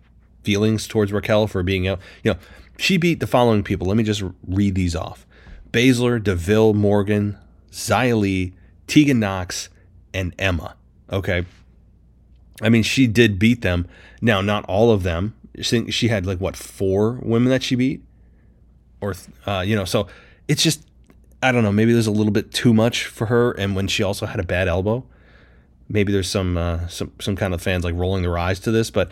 feelings 0.44 0.88
towards 0.88 1.12
Raquel 1.12 1.48
for 1.48 1.62
being 1.64 1.88
out. 1.88 2.00
You 2.24 2.34
know, 2.34 2.40
she 2.78 2.98
beat 2.98 3.20
the 3.20 3.28
following 3.28 3.64
people. 3.64 3.88
Let 3.88 3.98
me 3.98 4.04
just 4.04 4.24
read 4.48 4.76
these 4.76 4.96
off: 4.96 5.28
Baszler, 5.72 6.24
Deville, 6.24 6.74
Morgan, 6.74 7.38
Xia 7.72 8.54
Tegan 8.88 9.20
Nox, 9.20 9.70
and 10.14 10.34
Emma. 10.40 10.77
Okay. 11.12 11.46
I 12.62 12.70
mean, 12.70 12.84
she 12.84 13.08
did 13.08 13.40
beat 13.40 13.62
them. 13.62 13.88
Now, 14.22 14.42
not 14.42 14.66
all 14.66 14.92
of 14.92 15.04
them. 15.04 15.36
She 15.60 16.08
had 16.08 16.26
like 16.26 16.40
what 16.40 16.56
four 16.56 17.20
women 17.24 17.50
that 17.50 17.64
she 17.64 17.76
beat, 17.76 18.04
or 19.02 19.16
uh, 19.46 19.64
you 19.66 19.76
know. 19.76 19.86
So 19.86 20.08
it's 20.48 20.62
just 20.62 20.88
I 21.42 21.52
don't 21.52 21.64
know. 21.64 21.72
Maybe 21.72 21.94
there's 21.94 22.08
a 22.08 22.12
little 22.12 22.32
bit 22.32 22.52
too 22.52 22.74
much 22.74 23.06
for 23.06 23.28
her, 23.28 23.52
and 23.54 23.76
when 23.76 23.88
she 23.88 24.04
also 24.04 24.26
had 24.28 24.40
a 24.40 24.44
bad 24.44 24.68
elbow, 24.68 25.04
maybe 25.90 26.12
there's 26.12 26.30
some 26.30 26.58
uh, 26.58 26.88
some 26.88 27.12
some 27.20 27.36
kind 27.36 27.54
of 27.54 27.62
fans 27.62 27.84
like 27.84 27.96
rolling 27.96 28.22
their 28.22 28.38
eyes 28.38 28.60
to 28.62 28.72
this. 28.72 28.92
But 28.92 29.12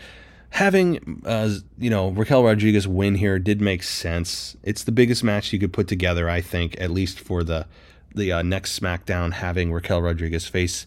having 0.50 1.22
uh, 1.24 1.50
you 1.78 1.90
know 1.90 2.10
Raquel 2.10 2.44
Rodriguez 2.44 2.86
win 2.86 3.16
here 3.16 3.38
did 3.38 3.60
make 3.60 3.82
sense. 3.82 4.56
It's 4.62 4.84
the 4.84 4.92
biggest 4.92 5.24
match 5.24 5.52
you 5.52 5.58
could 5.58 5.72
put 5.72 5.88
together, 5.88 6.28
I 6.28 6.40
think, 6.40 6.76
at 6.80 6.90
least 6.90 7.18
for 7.18 7.42
the 7.42 7.66
the 8.14 8.32
uh, 8.32 8.42
next 8.42 8.78
SmackDown. 8.78 9.32
Having 9.32 9.72
Raquel 9.72 10.02
Rodriguez 10.02 10.46
face 10.46 10.86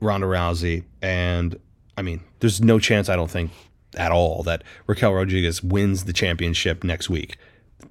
Ronda 0.00 0.26
Rousey, 0.26 0.84
and 1.02 1.58
I 1.96 2.02
mean, 2.02 2.20
there's 2.40 2.60
no 2.60 2.78
chance 2.78 3.08
I 3.08 3.16
don't 3.16 3.30
think 3.30 3.50
at 3.96 4.12
all 4.12 4.42
that 4.44 4.62
Raquel 4.86 5.14
Rodriguez 5.14 5.62
wins 5.62 6.04
the 6.04 6.12
championship 6.12 6.84
next 6.84 7.08
week. 7.10 7.36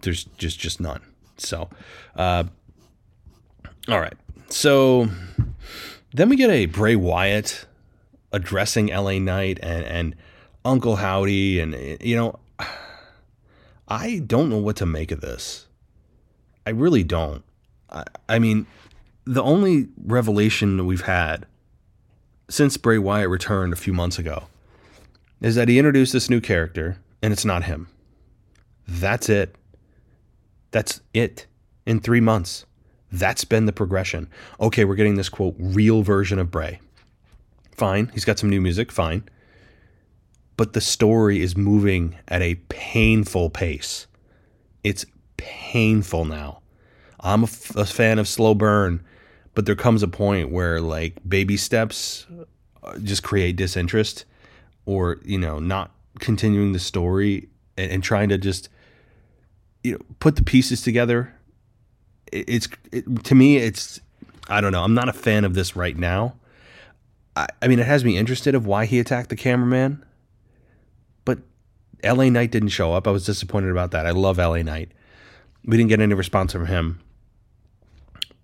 There's 0.01 0.25
just 0.37 0.59
just 0.59 0.79
none. 0.79 1.01
So, 1.37 1.69
uh, 2.15 2.45
all 3.87 3.99
right. 3.99 4.15
So 4.49 5.09
then 6.13 6.29
we 6.29 6.35
get 6.35 6.49
a 6.49 6.65
Bray 6.67 6.95
Wyatt 6.95 7.65
addressing 8.31 8.87
LA 8.87 9.19
Knight 9.19 9.59
and 9.61 9.85
and 9.85 10.15
Uncle 10.63 10.97
Howdy, 10.97 11.59
and 11.59 11.97
you 12.01 12.15
know, 12.15 12.39
I 13.87 14.19
don't 14.25 14.49
know 14.49 14.57
what 14.57 14.75
to 14.77 14.85
make 14.85 15.11
of 15.11 15.21
this. 15.21 15.67
I 16.65 16.71
really 16.71 17.03
don't. 17.03 17.43
I, 17.89 18.03
I 18.27 18.39
mean, 18.39 18.67
the 19.25 19.43
only 19.43 19.87
revelation 20.03 20.85
we've 20.85 21.01
had 21.01 21.45
since 22.49 22.77
Bray 22.77 22.97
Wyatt 22.97 23.29
returned 23.29 23.73
a 23.73 23.77
few 23.77 23.93
months 23.93 24.17
ago 24.17 24.45
is 25.41 25.55
that 25.55 25.67
he 25.67 25.77
introduced 25.77 26.13
this 26.13 26.29
new 26.29 26.41
character 26.41 26.97
and 27.21 27.33
it's 27.33 27.45
not 27.45 27.63
him. 27.63 27.87
That's 28.87 29.29
it. 29.29 29.55
That's 30.71 31.01
it 31.13 31.45
in 31.85 31.99
three 31.99 32.21
months. 32.21 32.65
That's 33.11 33.45
been 33.45 33.65
the 33.65 33.73
progression. 33.73 34.29
Okay, 34.59 34.85
we're 34.85 34.95
getting 34.95 35.15
this 35.15 35.29
quote, 35.29 35.55
real 35.57 36.03
version 36.03 36.39
of 36.39 36.51
Bray. 36.51 36.79
Fine. 37.75 38.09
He's 38.13 38.25
got 38.25 38.39
some 38.39 38.49
new 38.49 38.61
music. 38.61 38.91
Fine. 38.91 39.23
But 40.57 40.73
the 40.73 40.81
story 40.81 41.41
is 41.41 41.55
moving 41.55 42.15
at 42.27 42.41
a 42.41 42.55
painful 42.69 43.49
pace. 43.49 44.07
It's 44.83 45.05
painful 45.37 46.25
now. 46.25 46.61
I'm 47.19 47.43
a, 47.43 47.45
f- 47.45 47.75
a 47.75 47.85
fan 47.85 48.19
of 48.19 48.27
slow 48.27 48.55
burn 48.55 49.03
but 49.57 49.65
there 49.65 49.75
comes 49.75 50.03
a 50.03 50.07
point 50.07 50.51
where 50.51 50.79
like 50.79 51.15
baby 51.27 51.57
steps 51.57 52.27
uh, 52.83 52.95
just 52.99 53.23
create 53.23 53.55
disinterest 53.55 54.23
or 54.85 55.17
you 55.25 55.39
know 55.39 55.57
not 55.57 55.89
continuing 56.19 56.73
the 56.73 56.79
story 56.79 57.49
and, 57.75 57.91
and 57.91 58.03
trying 58.03 58.29
to 58.29 58.37
just 58.37 58.69
you 59.83 59.93
know 59.93 59.99
put 60.19 60.35
the 60.35 60.43
pieces 60.43 60.83
together. 60.83 61.33
It, 62.31 62.47
it's 62.47 62.67
it, 62.91 63.23
to 63.23 63.33
me 63.33 63.57
it's 63.57 63.99
i 64.47 64.61
don't 64.61 64.73
know 64.73 64.83
i'm 64.83 64.93
not 64.93 65.09
a 65.09 65.13
fan 65.13 65.43
of 65.43 65.55
this 65.55 65.75
right 65.75 65.97
now. 65.97 66.35
I, 67.35 67.47
I 67.59 67.67
mean 67.67 67.79
it 67.79 67.87
has 67.87 68.05
me 68.05 68.15
interested 68.15 68.53
of 68.53 68.67
why 68.67 68.85
he 68.85 68.99
attacked 68.99 69.31
the 69.31 69.35
cameraman 69.35 70.05
but 71.25 71.39
la 72.03 72.29
knight 72.29 72.51
didn't 72.51 72.69
show 72.69 72.93
up. 72.93 73.07
I 73.07 73.11
was 73.11 73.25
disappointed 73.25 73.71
about 73.71 73.89
that. 73.89 74.05
I 74.05 74.11
love 74.11 74.37
la 74.37 74.61
knight. 74.61 74.91
We 75.65 75.77
didn't 75.77 75.89
get 75.89 75.99
any 75.99 76.13
response 76.13 76.51
from 76.53 76.67
him 76.67 77.01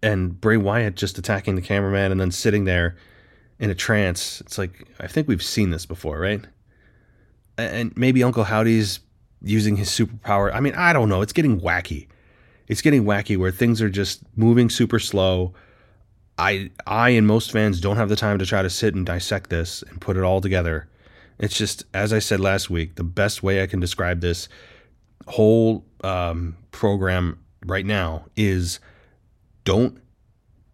and 0.03 0.39
Bray 0.39 0.57
Wyatt 0.57 0.95
just 0.95 1.17
attacking 1.17 1.55
the 1.55 1.61
cameraman 1.61 2.11
and 2.11 2.19
then 2.19 2.29
sitting 2.29 2.65
there 2.65 2.97
in 3.57 3.69
a 3.69 3.75
trance. 3.75 4.41
It's 4.41 4.57
like 4.57 4.87
I 4.99 5.07
think 5.07 5.27
we've 5.27 5.41
seen 5.41 5.71
this 5.71 5.85
before, 5.85 6.19
right? 6.19 6.41
And 7.57 7.95
maybe 7.95 8.23
Uncle 8.23 8.43
Howdy's 8.43 8.99
using 9.41 9.77
his 9.77 9.89
superpower. 9.89 10.53
I 10.53 10.59
mean, 10.59 10.75
I 10.75 10.93
don't 10.93 11.09
know. 11.09 11.21
It's 11.21 11.33
getting 11.33 11.59
wacky. 11.61 12.07
It's 12.67 12.81
getting 12.81 13.05
wacky 13.05 13.37
where 13.37 13.51
things 13.51 13.81
are 13.81 13.89
just 13.89 14.21
moving 14.35 14.69
super 14.69 14.99
slow. 14.99 15.53
I 16.37 16.71
I 16.85 17.09
and 17.11 17.25
most 17.25 17.51
fans 17.51 17.79
don't 17.79 17.97
have 17.97 18.09
the 18.09 18.15
time 18.15 18.39
to 18.39 18.45
try 18.45 18.61
to 18.61 18.69
sit 18.69 18.95
and 18.95 19.05
dissect 19.05 19.49
this 19.49 19.83
and 19.83 20.01
put 20.01 20.17
it 20.17 20.23
all 20.23 20.41
together. 20.41 20.89
It's 21.39 21.57
just 21.57 21.85
as 21.93 22.11
I 22.11 22.19
said 22.19 22.41
last 22.41 22.69
week, 22.69 22.95
the 22.95 23.03
best 23.03 23.41
way 23.41 23.63
I 23.63 23.67
can 23.67 23.79
describe 23.79 24.19
this 24.19 24.49
whole 25.27 25.85
um, 26.03 26.57
program 26.71 27.39
right 27.65 27.85
now 27.85 28.25
is 28.35 28.79
don't 29.63 29.99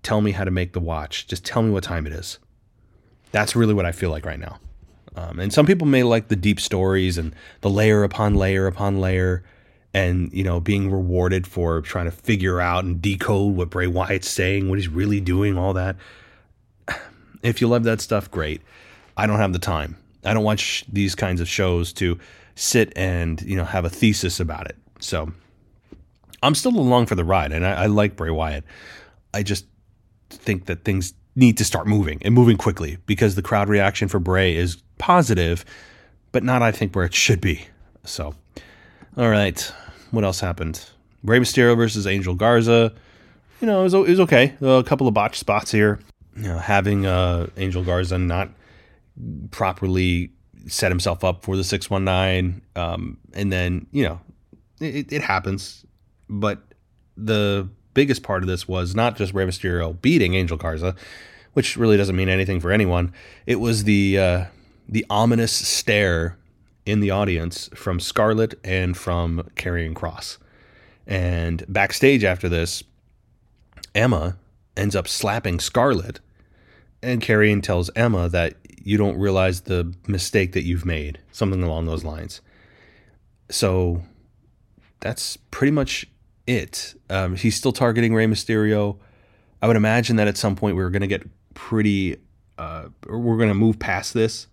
tell 0.03 0.21
me 0.21 0.31
how 0.31 0.43
to 0.43 0.51
make 0.51 0.73
the 0.73 0.79
watch. 0.79 1.27
Just 1.27 1.45
tell 1.45 1.61
me 1.61 1.71
what 1.71 1.83
time 1.83 2.07
it 2.07 2.13
is. 2.13 2.39
That's 3.31 3.55
really 3.55 3.73
what 3.73 3.85
I 3.85 3.91
feel 3.91 4.09
like 4.09 4.25
right 4.25 4.39
now. 4.39 4.59
Um, 5.15 5.39
and 5.39 5.51
some 5.51 5.65
people 5.65 5.87
may 5.87 6.03
like 6.03 6.27
the 6.27 6.35
deep 6.35 6.59
stories 6.59 7.17
and 7.17 7.35
the 7.61 7.69
layer 7.69 8.03
upon 8.03 8.35
layer 8.35 8.67
upon 8.67 9.01
layer, 9.01 9.43
and 9.93 10.31
you 10.31 10.43
know 10.43 10.59
being 10.59 10.91
rewarded 10.91 11.47
for 11.47 11.81
trying 11.81 12.05
to 12.05 12.11
figure 12.11 12.61
out 12.61 12.85
and 12.85 13.01
decode 13.01 13.55
what 13.55 13.69
Bray 13.69 13.87
Wyatt's 13.87 14.29
saying, 14.29 14.69
what 14.69 14.77
he's 14.77 14.87
really 14.87 15.19
doing, 15.19 15.57
all 15.57 15.73
that. 15.73 15.95
If 17.41 17.61
you 17.61 17.69
love 17.69 17.85
that 17.85 18.01
stuff, 18.01 18.29
great. 18.29 18.61
I 19.15 19.25
don't 19.25 19.39
have 19.39 19.53
the 19.53 19.59
time. 19.59 19.95
I 20.25 20.33
don't 20.33 20.43
watch 20.43 20.83
these 20.91 21.15
kinds 21.15 21.39
of 21.39 21.47
shows 21.47 21.93
to 21.93 22.19
sit 22.55 22.91
and 22.97 23.41
you 23.41 23.55
know 23.55 23.63
have 23.63 23.85
a 23.85 23.89
thesis 23.89 24.41
about 24.41 24.67
it. 24.67 24.77
So 24.99 25.31
I'm 26.41 26.55
still 26.55 26.75
along 26.77 27.07
for 27.07 27.15
the 27.15 27.25
ride, 27.25 27.51
and 27.51 27.65
I, 27.65 27.83
I 27.83 27.85
like 27.87 28.15
Bray 28.15 28.29
Wyatt. 28.29 28.63
I 29.33 29.43
just 29.43 29.65
think 30.29 30.65
that 30.65 30.83
things 30.83 31.13
need 31.35 31.57
to 31.57 31.65
start 31.65 31.87
moving 31.87 32.19
and 32.23 32.33
moving 32.33 32.57
quickly 32.57 32.97
because 33.05 33.35
the 33.35 33.41
crowd 33.41 33.69
reaction 33.69 34.07
for 34.07 34.19
Bray 34.19 34.55
is 34.55 34.77
positive, 34.97 35.65
but 36.31 36.43
not, 36.43 36.61
I 36.61 36.71
think, 36.71 36.95
where 36.95 37.05
it 37.05 37.13
should 37.13 37.41
be. 37.41 37.65
So, 38.03 38.35
all 39.17 39.29
right, 39.29 39.59
what 40.11 40.23
else 40.23 40.39
happened? 40.39 40.83
Bray 41.23 41.39
Mysterio 41.39 41.75
versus 41.75 42.07
Angel 42.07 42.35
Garza. 42.35 42.93
You 43.61 43.67
know, 43.67 43.81
it 43.81 43.83
was, 43.83 43.93
it 43.93 44.09
was 44.09 44.19
okay. 44.21 44.53
A 44.61 44.83
couple 44.83 45.07
of 45.07 45.13
botched 45.13 45.35
spots 45.35 45.71
here. 45.71 45.99
You 46.35 46.43
know, 46.43 46.57
having 46.57 47.05
uh, 47.05 47.47
Angel 47.57 47.83
Garza 47.83 48.17
not 48.17 48.49
properly 49.51 50.31
set 50.67 50.91
himself 50.91 51.23
up 51.23 51.43
for 51.43 51.57
the 51.57 51.63
619. 51.63 52.61
Um, 52.75 53.17
and 53.33 53.51
then, 53.51 53.87
you 53.91 54.03
know, 54.03 54.21
it, 54.79 55.11
it 55.11 55.21
happens. 55.21 55.85
But 56.29 56.61
the 57.17 57.67
biggest 57.93 58.23
part 58.23 58.43
of 58.43 58.47
this 58.47 58.67
was 58.67 58.95
not 58.95 59.17
just 59.17 59.33
Rey 59.33 59.45
Mysterio 59.45 59.99
beating 60.01 60.35
Angel 60.35 60.57
Garza, 60.57 60.95
which 61.53 61.75
really 61.75 61.97
doesn't 61.97 62.15
mean 62.15 62.29
anything 62.29 62.59
for 62.59 62.71
anyone. 62.71 63.11
It 63.45 63.59
was 63.59 63.83
the 63.83 64.17
uh, 64.17 64.45
the 64.87 65.05
ominous 65.09 65.51
stare 65.51 66.37
in 66.85 66.99
the 66.99 67.11
audience 67.11 67.69
from 67.73 67.99
Scarlett 67.99 68.59
and 68.63 68.95
from 68.95 69.49
Karrion 69.55 69.93
Kross. 69.93 70.37
And 71.05 71.65
backstage 71.67 72.23
after 72.23 72.47
this, 72.47 72.83
Emma 73.93 74.37
ends 74.77 74.95
up 74.95 75.07
slapping 75.07 75.59
Scarlett, 75.59 76.19
and 77.01 77.21
Karrion 77.21 77.61
tells 77.61 77.89
Emma 77.95 78.29
that 78.29 78.55
you 78.83 78.97
don't 78.97 79.17
realize 79.17 79.61
the 79.61 79.93
mistake 80.07 80.53
that 80.53 80.63
you've 80.63 80.85
made, 80.85 81.19
something 81.31 81.63
along 81.63 81.85
those 81.85 82.03
lines. 82.03 82.41
So 83.49 84.03
that's 84.99 85.37
pretty 85.51 85.71
much 85.71 86.07
it. 86.49 86.95
Um, 87.09 87.35
he's 87.35 87.55
still 87.55 87.71
targeting 87.71 88.13
Rey 88.13 88.25
Mysterio. 88.25 88.97
I 89.61 89.67
would 89.67 89.75
imagine 89.75 90.15
that 90.15 90.27
at 90.27 90.37
some 90.37 90.55
point 90.55 90.75
we're 90.75 90.89
going 90.89 91.01
to 91.01 91.07
get 91.07 91.27
pretty, 91.53 92.17
uh, 92.57 92.85
we're 93.07 93.37
going 93.37 93.49
to 93.49 93.55
move 93.55 93.77
past 93.77 94.13
this 94.13 94.47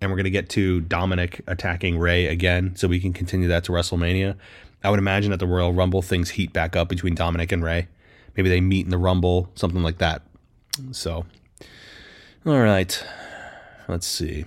and 0.00 0.10
we're 0.10 0.16
going 0.16 0.24
to 0.24 0.30
get 0.30 0.48
to 0.50 0.80
Dominic 0.82 1.42
attacking 1.46 1.98
Rey 1.98 2.26
again 2.26 2.76
so 2.76 2.88
we 2.88 3.00
can 3.00 3.12
continue 3.12 3.48
that 3.48 3.64
to 3.64 3.72
WrestleMania. 3.72 4.36
I 4.84 4.90
would 4.90 4.98
imagine 4.98 5.32
at 5.32 5.38
the 5.38 5.46
Royal 5.46 5.72
Rumble 5.72 6.02
things 6.02 6.30
heat 6.30 6.52
back 6.52 6.76
up 6.76 6.88
between 6.88 7.14
Dominic 7.14 7.52
and 7.52 7.62
Rey. 7.62 7.88
Maybe 8.36 8.48
they 8.48 8.60
meet 8.60 8.84
in 8.84 8.90
the 8.90 8.98
Rumble, 8.98 9.50
something 9.54 9.82
like 9.82 9.98
that. 9.98 10.22
So, 10.92 11.24
all 12.44 12.60
right, 12.60 13.04
let's 13.88 14.06
see. 14.06 14.44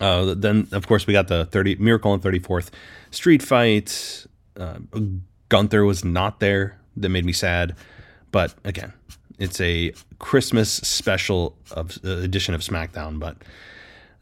Uh, 0.00 0.34
then 0.34 0.68
of 0.72 0.86
course 0.86 1.06
we 1.06 1.12
got 1.12 1.28
the 1.28 1.46
30 1.46 1.76
Miracle 1.76 2.12
on 2.12 2.20
34th 2.20 2.70
Street 3.10 3.42
fight. 3.42 4.26
Uh, 4.58 4.78
Gunther 5.48 5.84
was 5.84 6.04
not 6.04 6.40
there. 6.40 6.78
That 6.96 7.08
made 7.10 7.24
me 7.24 7.32
sad. 7.32 7.76
But 8.30 8.54
again, 8.64 8.92
it's 9.38 9.60
a 9.60 9.92
Christmas 10.18 10.70
special 10.70 11.56
of, 11.70 11.98
uh, 12.04 12.18
edition 12.18 12.54
of 12.54 12.60
SmackDown. 12.60 13.18
But 13.18 13.36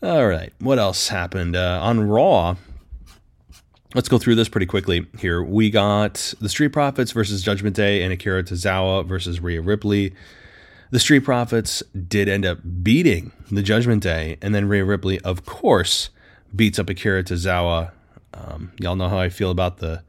all 0.02 0.26
right, 0.26 0.52
what 0.60 0.78
else 0.78 1.08
happened 1.08 1.56
uh, 1.56 1.80
on 1.82 2.06
Raw? 2.06 2.56
Let's 3.94 4.08
go 4.08 4.18
through 4.18 4.34
this 4.34 4.48
pretty 4.48 4.66
quickly 4.66 5.06
here. 5.18 5.42
We 5.42 5.70
got 5.70 6.34
the 6.40 6.48
Street 6.48 6.68
Profits 6.68 7.12
versus 7.12 7.42
Judgment 7.42 7.74
Day 7.74 8.02
and 8.02 8.12
Akira 8.12 8.42
Tozawa 8.42 9.06
versus 9.06 9.40
Rhea 9.40 9.62
Ripley. 9.62 10.12
The 10.90 11.00
Street 11.00 11.24
Profits 11.24 11.82
did 12.08 12.28
end 12.28 12.44
up 12.44 12.58
beating 12.82 13.32
the 13.50 13.62
Judgment 13.62 14.02
Day, 14.02 14.36
and 14.42 14.54
then 14.54 14.68
Rhea 14.68 14.84
Ripley, 14.84 15.18
of 15.20 15.46
course, 15.46 16.10
beats 16.54 16.78
up 16.78 16.90
Akira 16.90 17.24
Tozawa. 17.24 17.92
Um, 18.34 18.72
y'all 18.78 18.96
know 18.96 19.08
how 19.08 19.18
I 19.18 19.30
feel 19.30 19.50
about 19.50 19.78
the 19.78 20.02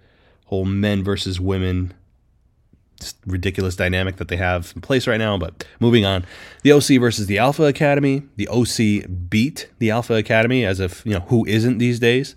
whole 0.48 0.66
men 0.66 1.04
versus 1.04 1.40
women 1.40 1.94
ridiculous 3.26 3.76
dynamic 3.76 4.16
that 4.18 4.28
they 4.28 4.38
have 4.38 4.74
in 4.76 4.82
place 4.82 5.08
right 5.08 5.18
now. 5.18 5.38
But 5.38 5.66
moving 5.80 6.06
on, 6.06 6.26
the 6.64 6.72
OC 6.72 7.00
versus 7.00 7.28
the 7.28 7.38
Alpha 7.38 7.64
Academy. 7.64 8.24
The 8.36 8.48
OC 8.48 9.30
beat 9.30 9.70
the 9.80 9.92
Alpha 9.92 10.16
Academy 10.16 10.66
as 10.66 10.80
if 10.80 11.06
you 11.06 11.14
know 11.14 11.22
who 11.22 11.46
isn't 11.46 11.78
these 11.78 12.00
days. 12.00 12.36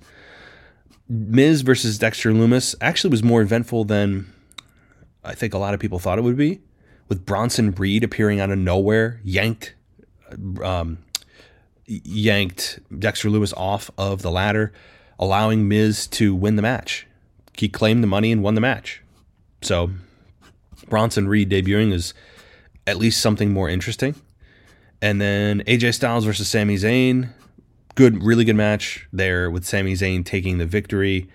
Miz 1.09 1.63
versus 1.63 1.99
Dexter 1.99 2.31
Lumis 2.31 2.75
actually 2.81 3.11
was 3.11 3.23
more 3.23 3.43
eventful 3.43 3.85
than 3.85 4.33
I 5.25 5.35
think 5.35 5.55
a 5.55 5.59
lot 5.59 5.75
of 5.75 5.81
people 5.81 5.99
thought 5.99 6.19
it 6.19 6.23
would 6.23 6.37
be, 6.37 6.61
with 7.09 7.27
Bronson 7.27 7.73
Reed 7.73 8.05
appearing 8.05 8.41
out 8.41 8.51
of 8.51 8.59
nowhere, 8.59 9.21
yanked, 9.25 9.75
um, 10.63 10.99
yanked 11.87 12.79
Dexter 12.97 13.29
Lumis 13.29 13.53
off 13.57 13.91
of 13.99 14.23
the 14.23 14.31
ladder, 14.31 14.73
allowing 15.19 15.69
Miz 15.69 16.07
to 16.09 16.35
win 16.35 16.57
the 16.57 16.63
match. 16.63 17.07
He 17.55 17.69
claimed 17.69 18.03
the 18.03 18.09
money 18.09 18.33
and 18.33 18.43
won 18.43 18.55
the 18.55 18.61
match. 18.61 19.03
So 19.63 19.91
Bronson 20.89 21.29
Reed 21.29 21.51
debuting 21.51 21.93
is 21.93 22.15
at 22.87 22.97
least 22.97 23.21
something 23.21 23.53
more 23.53 23.69
interesting. 23.69 24.15
And 25.03 25.21
then 25.21 25.61
AJ 25.67 25.95
Styles 25.95 26.25
versus 26.25 26.49
Sami 26.49 26.77
Zayn 26.77 27.31
good, 27.95 28.23
really 28.23 28.45
good 28.45 28.57
match 28.57 29.07
there 29.13 29.51
with 29.51 29.65
Sami 29.65 29.93
Zayn 29.93 30.25
taking 30.25 30.59
the 30.59 30.67
victory 30.67 31.29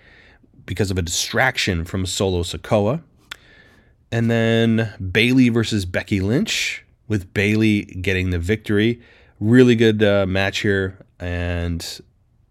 because 0.64 0.90
of 0.90 0.98
a 0.98 1.02
distraction 1.02 1.84
from 1.84 2.06
Solo 2.06 2.42
Sikoa. 2.42 3.02
And 4.10 4.30
then 4.30 4.92
Bayley 5.12 5.48
versus 5.48 5.84
Becky 5.84 6.20
Lynch 6.20 6.84
with 7.08 7.32
Bayley 7.32 7.84
getting 7.84 8.30
the 8.30 8.38
victory. 8.38 9.00
Really 9.38 9.76
good 9.76 10.02
uh, 10.02 10.26
match 10.26 10.60
here 10.60 10.98
and 11.20 12.00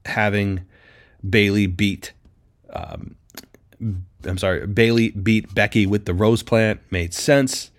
having 0.05 0.65
Bayley 1.27 1.67
beat. 1.67 2.13
Um, 2.71 3.15
I'm 4.23 4.37
sorry, 4.37 4.65
Bayley 4.67 5.11
beat 5.11 5.53
Becky 5.53 5.85
with 5.85 6.05
the 6.05 6.13
rose 6.13 6.43
plant 6.43 6.81
made 6.89 7.13
sense. 7.13 7.71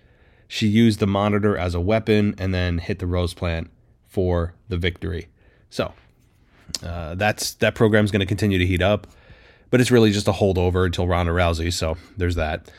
She 0.47 0.67
used 0.67 0.99
the 0.99 1.07
monitor 1.07 1.57
as 1.57 1.75
a 1.75 1.81
weapon 1.81 2.35
and 2.37 2.53
then 2.53 2.77
hit 2.77 2.99
the 2.99 3.07
rose 3.07 3.33
plant 3.33 3.69
for 4.07 4.53
the 4.69 4.77
victory. 4.77 5.27
So 5.69 5.93
uh, 6.83 7.15
that's 7.15 7.53
that 7.55 7.75
program's 7.75 8.11
going 8.11 8.21
to 8.21 8.25
continue 8.25 8.57
to 8.57 8.65
heat 8.65 8.81
up, 8.81 9.07
but 9.69 9.81
it's 9.81 9.91
really 9.91 10.11
just 10.11 10.27
a 10.27 10.33
holdover 10.33 10.85
until 10.85 11.07
Ronda 11.07 11.31
Rousey. 11.31 11.71
So 11.73 11.97
there's 12.15 12.35
that. 12.35 12.71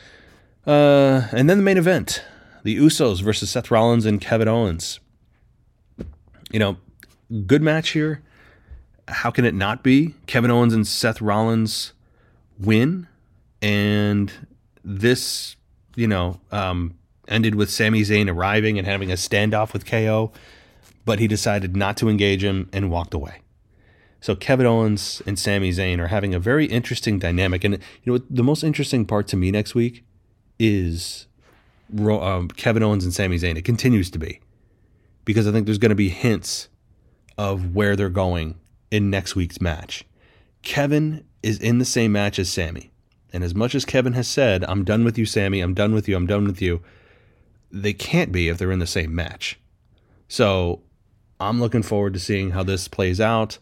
Uh, 0.65 1.27
and 1.31 1.49
then 1.49 1.57
the 1.57 1.63
main 1.63 1.77
event: 1.77 2.23
the 2.63 2.77
Usos 2.77 3.21
versus 3.21 3.49
Seth 3.49 3.71
Rollins 3.71 4.05
and 4.05 4.19
Kevin 4.19 4.47
Owens. 4.47 4.99
You 6.51 6.59
know, 6.59 6.77
good 7.45 7.61
match 7.61 7.89
here. 7.89 8.23
How 9.07 9.31
can 9.31 9.45
it 9.45 9.53
not 9.53 9.83
be? 9.83 10.15
Kevin 10.27 10.51
Owens 10.51 10.73
and 10.73 10.85
Seth 10.85 11.21
Rollins 11.21 11.93
win, 12.59 13.07
and 13.61 14.31
this, 14.83 15.55
you 15.95 16.07
know, 16.07 16.39
um, 16.51 16.95
ended 17.27 17.55
with 17.55 17.69
Sami 17.69 18.01
Zayn 18.01 18.29
arriving 18.29 18.77
and 18.77 18.87
having 18.87 19.11
a 19.11 19.15
standoff 19.15 19.73
with 19.73 19.85
KO, 19.85 20.31
but 21.05 21.19
he 21.19 21.27
decided 21.27 21.75
not 21.75 21.97
to 21.97 22.09
engage 22.09 22.43
him 22.43 22.69
and 22.73 22.89
walked 22.89 23.13
away. 23.13 23.41
So 24.21 24.35
Kevin 24.35 24.65
Owens 24.65 25.21
and 25.25 25.39
Sami 25.39 25.71
Zayn 25.71 25.99
are 25.99 26.07
having 26.07 26.33
a 26.33 26.39
very 26.39 26.65
interesting 26.65 27.19
dynamic, 27.19 27.63
and 27.63 27.75
you 28.03 28.13
know 28.13 28.23
the 28.29 28.43
most 28.43 28.63
interesting 28.63 29.05
part 29.05 29.27
to 29.29 29.37
me 29.37 29.49
next 29.49 29.75
week 29.75 30.03
is 30.57 31.27
um, 31.97 32.49
Kevin 32.49 32.83
Owens 32.83 33.05
and 33.05 33.13
Sami 33.13 33.37
Zayn. 33.37 33.57
It 33.57 33.63
continues 33.63 34.09
to 34.11 34.19
be 34.19 34.41
because 35.23 35.47
I 35.47 35.51
think 35.51 35.65
there's 35.65 35.77
going 35.77 35.89
to 35.89 35.95
be 35.95 36.09
hints 36.09 36.67
of 37.37 37.75
where 37.75 37.95
they're 37.95 38.09
going 38.09 38.55
in 38.91 39.09
next 39.09 39.35
week's 39.35 39.61
match. 39.61 40.05
Kevin 40.61 41.23
is 41.41 41.57
in 41.59 41.77
the 41.77 41.85
same 41.85 42.11
match 42.11 42.37
as 42.37 42.51
Sami, 42.51 42.91
and 43.31 43.43
as 43.43 43.53
much 43.53 43.75
as 43.75 43.85
Kevin 43.85 44.13
has 44.13 44.27
said, 44.27 44.63
"I'm 44.65 44.83
done 44.83 45.03
with 45.03 45.17
you, 45.17 45.25
Sami, 45.25 45.61
I'm 45.61 45.73
done 45.73 45.93
with 45.93 46.07
you. 46.07 46.15
I'm 46.15 46.27
done 46.27 46.45
with 46.45 46.61
you," 46.61 46.81
they 47.71 47.93
can't 47.93 48.31
be 48.31 48.49
if 48.49 48.57
they're 48.57 48.71
in 48.71 48.79
the 48.79 48.87
same 48.87 49.13
match. 49.13 49.59
So 50.27 50.81
I'm 51.39 51.59
looking 51.59 51.83
forward 51.83 52.13
to 52.13 52.19
seeing 52.19 52.51
how 52.51 52.63
this 52.63 52.87
plays 52.87 53.21
out. 53.21 53.57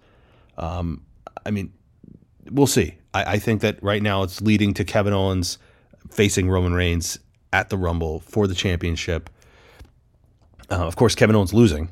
Um, 0.58 1.04
I 1.46 1.52
mean, 1.52 1.72
we'll 2.50 2.68
see. 2.68 2.96
I, 3.14 3.34
I, 3.34 3.40
think 3.40 3.62
that 3.62 3.82
right 3.84 4.02
now 4.02 4.24
it's 4.24 4.42
leading 4.42 4.74
to 4.76 4.84
Kevin 4.84 5.14
Owens 5.14 5.60
facing 6.10 6.50
Roman 6.50 6.74
Reigns 6.74 7.20
at 7.54 7.70
the 7.70 7.78
Rumble 7.78 8.22
for 8.22 8.48
the 8.48 8.56
championship. 8.56 9.30
Uh, 10.70 10.86
of 10.86 10.96
course, 10.96 11.16
Kevin 11.16 11.36
Owens 11.36 11.54
losing. 11.54 11.90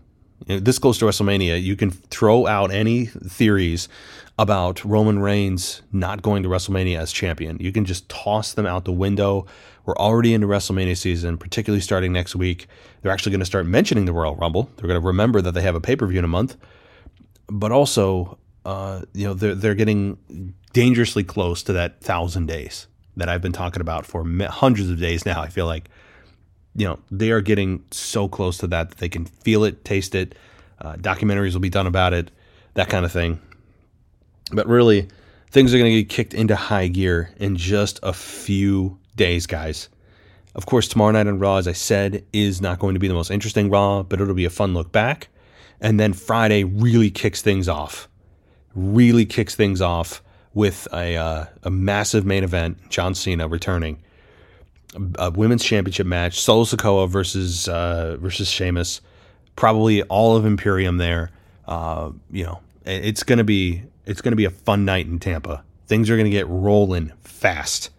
You 0.47 0.55
know, 0.55 0.59
this 0.59 0.79
goes 0.79 0.97
to 0.99 1.05
WrestleMania. 1.05 1.61
You 1.61 1.75
can 1.75 1.91
throw 1.91 2.47
out 2.47 2.71
any 2.71 3.05
theories 3.05 3.87
about 4.37 4.83
Roman 4.83 5.19
Reigns 5.19 5.81
not 5.91 6.21
going 6.21 6.43
to 6.43 6.49
WrestleMania 6.49 6.97
as 6.97 7.11
champion. 7.11 7.57
You 7.59 7.71
can 7.71 7.85
just 7.85 8.09
toss 8.09 8.53
them 8.53 8.65
out 8.65 8.85
the 8.85 8.91
window. 8.91 9.45
We're 9.85 9.95
already 9.95 10.33
into 10.33 10.47
WrestleMania 10.47 10.97
season, 10.97 11.37
particularly 11.37 11.81
starting 11.81 12.11
next 12.11 12.35
week. 12.35 12.67
They're 13.01 13.11
actually 13.11 13.31
going 13.31 13.39
to 13.39 13.45
start 13.45 13.65
mentioning 13.65 14.05
the 14.05 14.13
Royal 14.13 14.35
Rumble. 14.35 14.69
They're 14.75 14.87
going 14.87 14.99
to 14.99 15.05
remember 15.07 15.41
that 15.41 15.53
they 15.53 15.61
have 15.61 15.75
a 15.75 15.81
pay 15.81 15.95
per 15.95 16.05
view 16.05 16.19
in 16.19 16.25
a 16.25 16.29
month. 16.29 16.57
But 17.47 17.71
also, 17.71 18.37
uh, 18.65 19.03
you 19.13 19.25
know, 19.25 19.33
they're 19.33 19.55
they're 19.55 19.75
getting 19.75 20.53
dangerously 20.73 21.23
close 21.23 21.63
to 21.63 21.73
that 21.73 22.01
thousand 22.01 22.47
days 22.47 22.87
that 23.15 23.29
I've 23.29 23.41
been 23.41 23.53
talking 23.53 23.81
about 23.81 24.05
for 24.05 24.25
hundreds 24.47 24.89
of 24.89 24.99
days 24.99 25.25
now. 25.25 25.41
I 25.41 25.47
feel 25.47 25.67
like, 25.67 25.89
you 26.75 26.85
know, 26.85 26.99
they 27.09 27.31
are 27.31 27.41
getting 27.41 27.85
so 27.91 28.27
close 28.27 28.57
to 28.57 28.67
that 28.67 28.89
that 28.89 28.97
they 28.97 29.07
can 29.07 29.25
feel 29.25 29.63
it, 29.63 29.85
taste 29.85 30.15
it. 30.15 30.35
Uh, 30.81 30.95
documentaries 30.95 31.53
will 31.53 31.61
be 31.61 31.69
done 31.69 31.87
about 31.87 32.11
it, 32.11 32.31
that 32.73 32.89
kind 32.89 33.05
of 33.05 33.11
thing. 33.11 33.39
But 34.51 34.67
really, 34.67 35.07
things 35.51 35.73
are 35.73 35.77
going 35.77 35.91
to 35.91 36.03
get 36.03 36.09
kicked 36.09 36.33
into 36.33 36.55
high 36.55 36.87
gear 36.87 37.31
in 37.37 37.55
just 37.55 37.99
a 38.03 38.13
few 38.13 38.97
days, 39.15 39.47
guys. 39.47 39.89
Of 40.53 40.65
course, 40.65 40.87
tomorrow 40.87 41.11
night 41.11 41.27
on 41.27 41.39
Raw, 41.39 41.57
as 41.57 41.67
I 41.67 41.73
said, 41.73 42.23
is 42.31 42.61
not 42.61 42.79
going 42.79 42.93
to 42.93 42.99
be 42.99 43.07
the 43.07 43.13
most 43.13 43.31
interesting 43.31 43.69
Raw, 43.69 44.03
but 44.03 44.21
it'll 44.21 44.33
be 44.33 44.45
a 44.45 44.49
fun 44.49 44.73
look 44.73 44.91
back. 44.91 45.27
And 45.81 45.99
then 45.99 46.13
Friday 46.13 46.63
really 46.63 47.11
kicks 47.11 47.41
things 47.41 47.67
off 47.67 48.07
really 48.75 49.25
kicks 49.25 49.55
things 49.55 49.81
off 49.81 50.21
with 50.53 50.87
a, 50.93 51.15
uh, 51.15 51.45
a 51.63 51.69
massive 51.69 52.25
main 52.25 52.43
event. 52.43 52.77
John 52.89 53.15
Cena 53.15 53.47
returning, 53.47 54.01
a 55.17 55.31
women's 55.31 55.63
championship 55.63 56.05
match. 56.05 56.39
Solo 56.39 56.65
Sikoa 56.65 57.09
versus 57.09 57.67
uh, 57.67 58.17
versus 58.19 58.49
Sheamus. 58.49 59.01
Probably 59.55 60.03
all 60.03 60.35
of 60.35 60.45
Imperium 60.45 60.97
there. 60.97 61.31
Uh, 61.67 62.11
you 62.29 62.43
know, 62.43 62.59
it's 62.85 63.23
gonna 63.23 63.43
be 63.43 63.83
it's 64.05 64.21
gonna 64.21 64.35
be 64.35 64.45
a 64.45 64.51
fun 64.51 64.85
night 64.85 65.07
in 65.07 65.19
Tampa. 65.19 65.63
Things 65.87 66.09
are 66.09 66.17
gonna 66.17 66.29
get 66.29 66.47
rolling 66.47 67.11
fast, 67.23 67.89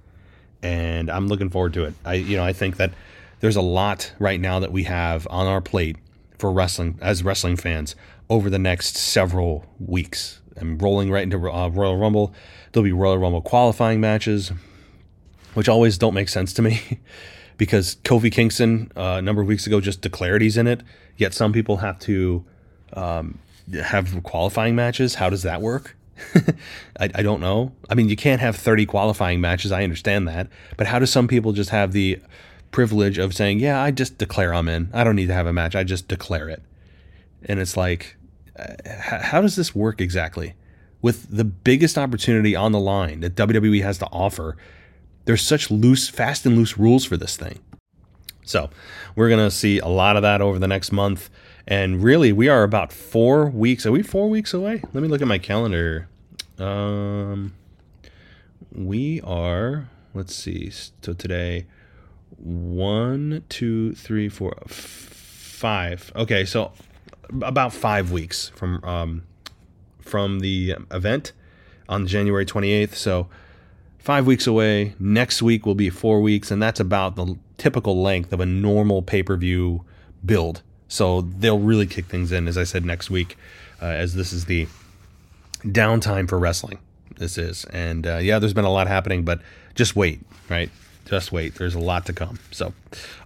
and 0.62 1.11
I'm 1.11 1.29
looking 1.29 1.51
forward 1.51 1.75
to 1.75 1.85
it. 1.85 1.95
I 2.05 2.14
you 2.14 2.37
know 2.37 2.45
I 2.45 2.53
think 2.53 2.77
that 2.77 2.92
there's 3.40 3.57
a 3.57 3.62
lot 3.62 4.12
right 4.19 4.40
now 4.40 4.59
that 4.61 4.73
we 4.73 4.85
have 4.85 5.27
on 5.31 5.47
our 5.47 5.61
plate 5.61 5.97
for 6.38 6.53
wrestling 6.53 6.99
as 7.01 7.23
wrestling 7.23 7.57
fans 7.57 7.95
over 8.29 8.51
the 8.51 8.59
next 8.59 8.97
several 8.97 9.64
weeks 9.79 10.40
I'm 10.61 10.79
rolling 10.79 11.11
right 11.11 11.23
into 11.23 11.51
uh, 11.51 11.69
Royal 11.69 11.97
Rumble. 11.97 12.35
There'll 12.73 12.85
be 12.85 12.92
Royal 12.92 13.19
Rumble 13.19 13.42
qualifying 13.42 14.01
matches, 14.01 14.53
which 15.55 15.69
always 15.69 15.99
don't 15.99 16.14
make 16.14 16.29
sense 16.29 16.53
to 16.55 16.62
me 16.62 16.99
because 17.57 17.97
Kofi 18.05 18.33
Kingston 18.33 18.90
uh, 18.97 19.16
a 19.19 19.23
number 19.23 19.42
of 19.42 19.49
weeks 19.49 19.66
ago 19.66 19.81
just 19.81 20.01
declared 20.01 20.42
he's 20.42 20.57
in 20.57 20.66
it. 20.66 20.83
Yet 21.16 21.35
some 21.35 21.53
people 21.53 21.79
have 21.79 21.99
to 22.01 22.45
um, 22.92 23.38
have 23.83 24.23
qualifying 24.23 24.75
matches. 24.75 25.16
How 25.16 25.31
does 25.31 25.42
that 25.42 25.61
work? 25.61 25.96
I, 27.00 27.11
I 27.14 27.22
don't 27.22 27.40
know. 27.40 27.72
I 27.90 27.94
mean, 27.94 28.09
you 28.09 28.16
can't 28.16 28.40
have 28.40 28.57
30 28.57 28.87
qualifying 28.87 29.40
matches. 29.40 29.72
I 29.72 29.85
understand 29.85 30.26
that. 30.29 30.48
But 30.76 30.87
how 30.87 30.98
do 30.98 31.07
some 31.07 31.29
people 31.29 31.52
just 31.52 31.70
have 31.70 31.92
the 31.92 32.20
privilege 32.70 33.18
of 33.18 33.35
saying, 33.35 33.61
yeah, 33.61 33.83
I 33.83 33.90
just 33.90 34.18
declare 34.18 34.52
I'm 34.52 34.68
in. 34.68 34.90
I 34.92 35.05
don't 35.05 35.16
need 35.16 35.26
to 35.29 35.35
have 35.35 35.46
a 35.46 35.52
match. 35.52 35.74
I 35.74 35.85
just 35.85 36.09
declare 36.09 36.48
it. 36.48 36.62
And 37.44 37.61
it's 37.61 37.76
like, 37.76 38.16
uh, 38.59 38.74
how 38.98 39.40
does 39.40 39.57
this 39.57 39.74
work 39.74 40.00
exactly? 40.00 40.55
with 41.07 41.29
the 41.31 41.44
biggest 41.44 41.96
opportunity 41.96 42.57
on 42.57 42.72
the 42.72 42.81
line 42.81 43.20
that 43.20 43.37
WWE 43.37 43.81
has 43.81 43.98
to 43.98 44.07
offer. 44.07 44.57
There's 45.24 45.40
such 45.40 45.70
loose, 45.70 46.09
fast 46.09 46.44
and 46.46 46.57
loose 46.57 46.79
rules 46.79 47.05
for 47.05 47.16
this 47.16 47.37
thing. 47.37 47.61
So 48.44 48.70
we're 49.14 49.29
going 49.29 49.44
to 49.44 49.50
see 49.52 49.79
a 49.79 49.87
lot 49.87 50.16
of 50.16 50.22
that 50.22 50.40
over 50.40 50.59
the 50.59 50.66
next 50.66 50.90
month. 50.90 51.31
And 51.66 52.02
really, 52.02 52.33
we 52.33 52.48
are 52.48 52.62
about 52.62 52.92
four 52.92 53.46
weeks. 53.46 53.85
Are 53.87 53.92
we 53.92 54.02
four 54.02 54.29
weeks 54.29 54.55
away? 54.55 54.83
Let 54.92 55.02
me 55.02 55.09
look 55.09 55.20
at 55.20 55.29
my 55.29 55.38
calendar. 55.38 56.09
Um, 56.59 57.55
we 58.72 59.20
are, 59.22 59.88
let's 60.14 60.35
see. 60.35 60.70
So 60.70 61.12
today, 61.12 61.66
one, 62.37 63.44
two, 63.48 63.94
three, 63.94 64.29
four, 64.29 64.55
five. 64.66 66.12
Okay, 66.14 66.44
so 66.44 66.72
about 67.42 67.72
five 67.72 68.12
weeks 68.12 68.50
from 68.50 68.83
um, 68.85 69.22
from 70.00 70.38
the 70.40 70.76
event 70.92 71.33
on 71.88 72.07
January 72.07 72.46
28th. 72.46 72.94
So 72.94 73.29
five 73.98 74.24
weeks 74.26 74.46
away. 74.46 74.94
Next 75.00 75.42
week 75.42 75.66
will 75.66 75.74
be 75.74 75.90
four 75.90 76.20
weeks, 76.20 76.50
and 76.50 76.62
that's 76.62 76.79
about 76.79 77.16
the 77.16 77.37
typical 77.59 78.00
length 78.00 78.33
of 78.33 78.38
a 78.38 78.46
normal 78.46 79.02
pay 79.02 79.22
per 79.22 79.37
view 79.37 79.85
build. 80.24 80.62
So 80.88 81.22
they'll 81.22 81.59
really 81.59 81.87
kick 81.87 82.07
things 82.07 82.33
in, 82.33 82.49
as 82.49 82.57
I 82.57 82.64
said, 82.64 82.85
next 82.85 83.11
week, 83.11 83.37
uh, 83.83 83.87
as 83.87 84.14
this 84.14 84.33
is 84.33 84.44
the 84.44 84.68
downtime 85.62 86.29
for 86.29 86.38
wrestling. 86.38 86.79
This 87.18 87.38
is. 87.38 87.64
And 87.66 88.07
uh, 88.07 88.18
yeah, 88.18 88.38
there's 88.38 88.55
been 88.55 88.64
a 88.64 88.72
lot 88.72 88.87
happening, 88.88 89.25
but 89.25 89.40
just 89.75 89.96
wait, 89.96 90.20
right? 90.49 90.70
Just 91.07 91.31
wait. 91.31 91.55
There's 91.55 91.75
a 91.75 91.79
lot 91.79 92.07
to 92.07 92.12
come. 92.12 92.38
So, 92.51 92.72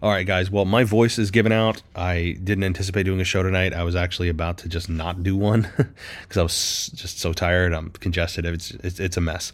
all 0.03 0.11
right, 0.11 0.27
guys. 0.27 0.51
Well, 0.51 0.66
my 0.66 0.85
voice 0.85 1.18
is 1.18 1.31
given 1.31 1.51
out. 1.51 1.83
I 1.96 2.37
didn't 2.44 2.64
anticipate 2.64 3.05
doing 3.05 3.20
a 3.20 3.25
show 3.25 3.42
tonight. 3.42 3.73
I 3.73 3.85
was 3.85 3.96
actually 3.96 4.29
about 4.29 4.59
to 4.59 4.68
just 4.68 4.90
not 4.90 5.23
do 5.23 5.35
one 5.35 5.68
because 5.77 6.37
I 6.37 6.42
was 6.42 6.90
just 6.94 7.18
so 7.18 7.33
tired. 7.33 7.73
I'm 7.73 7.90
congested. 7.90 8.44
It's, 8.44 8.70
it's, 8.73 9.01
it's 9.01 9.16
a 9.16 9.20
mess. 9.20 9.53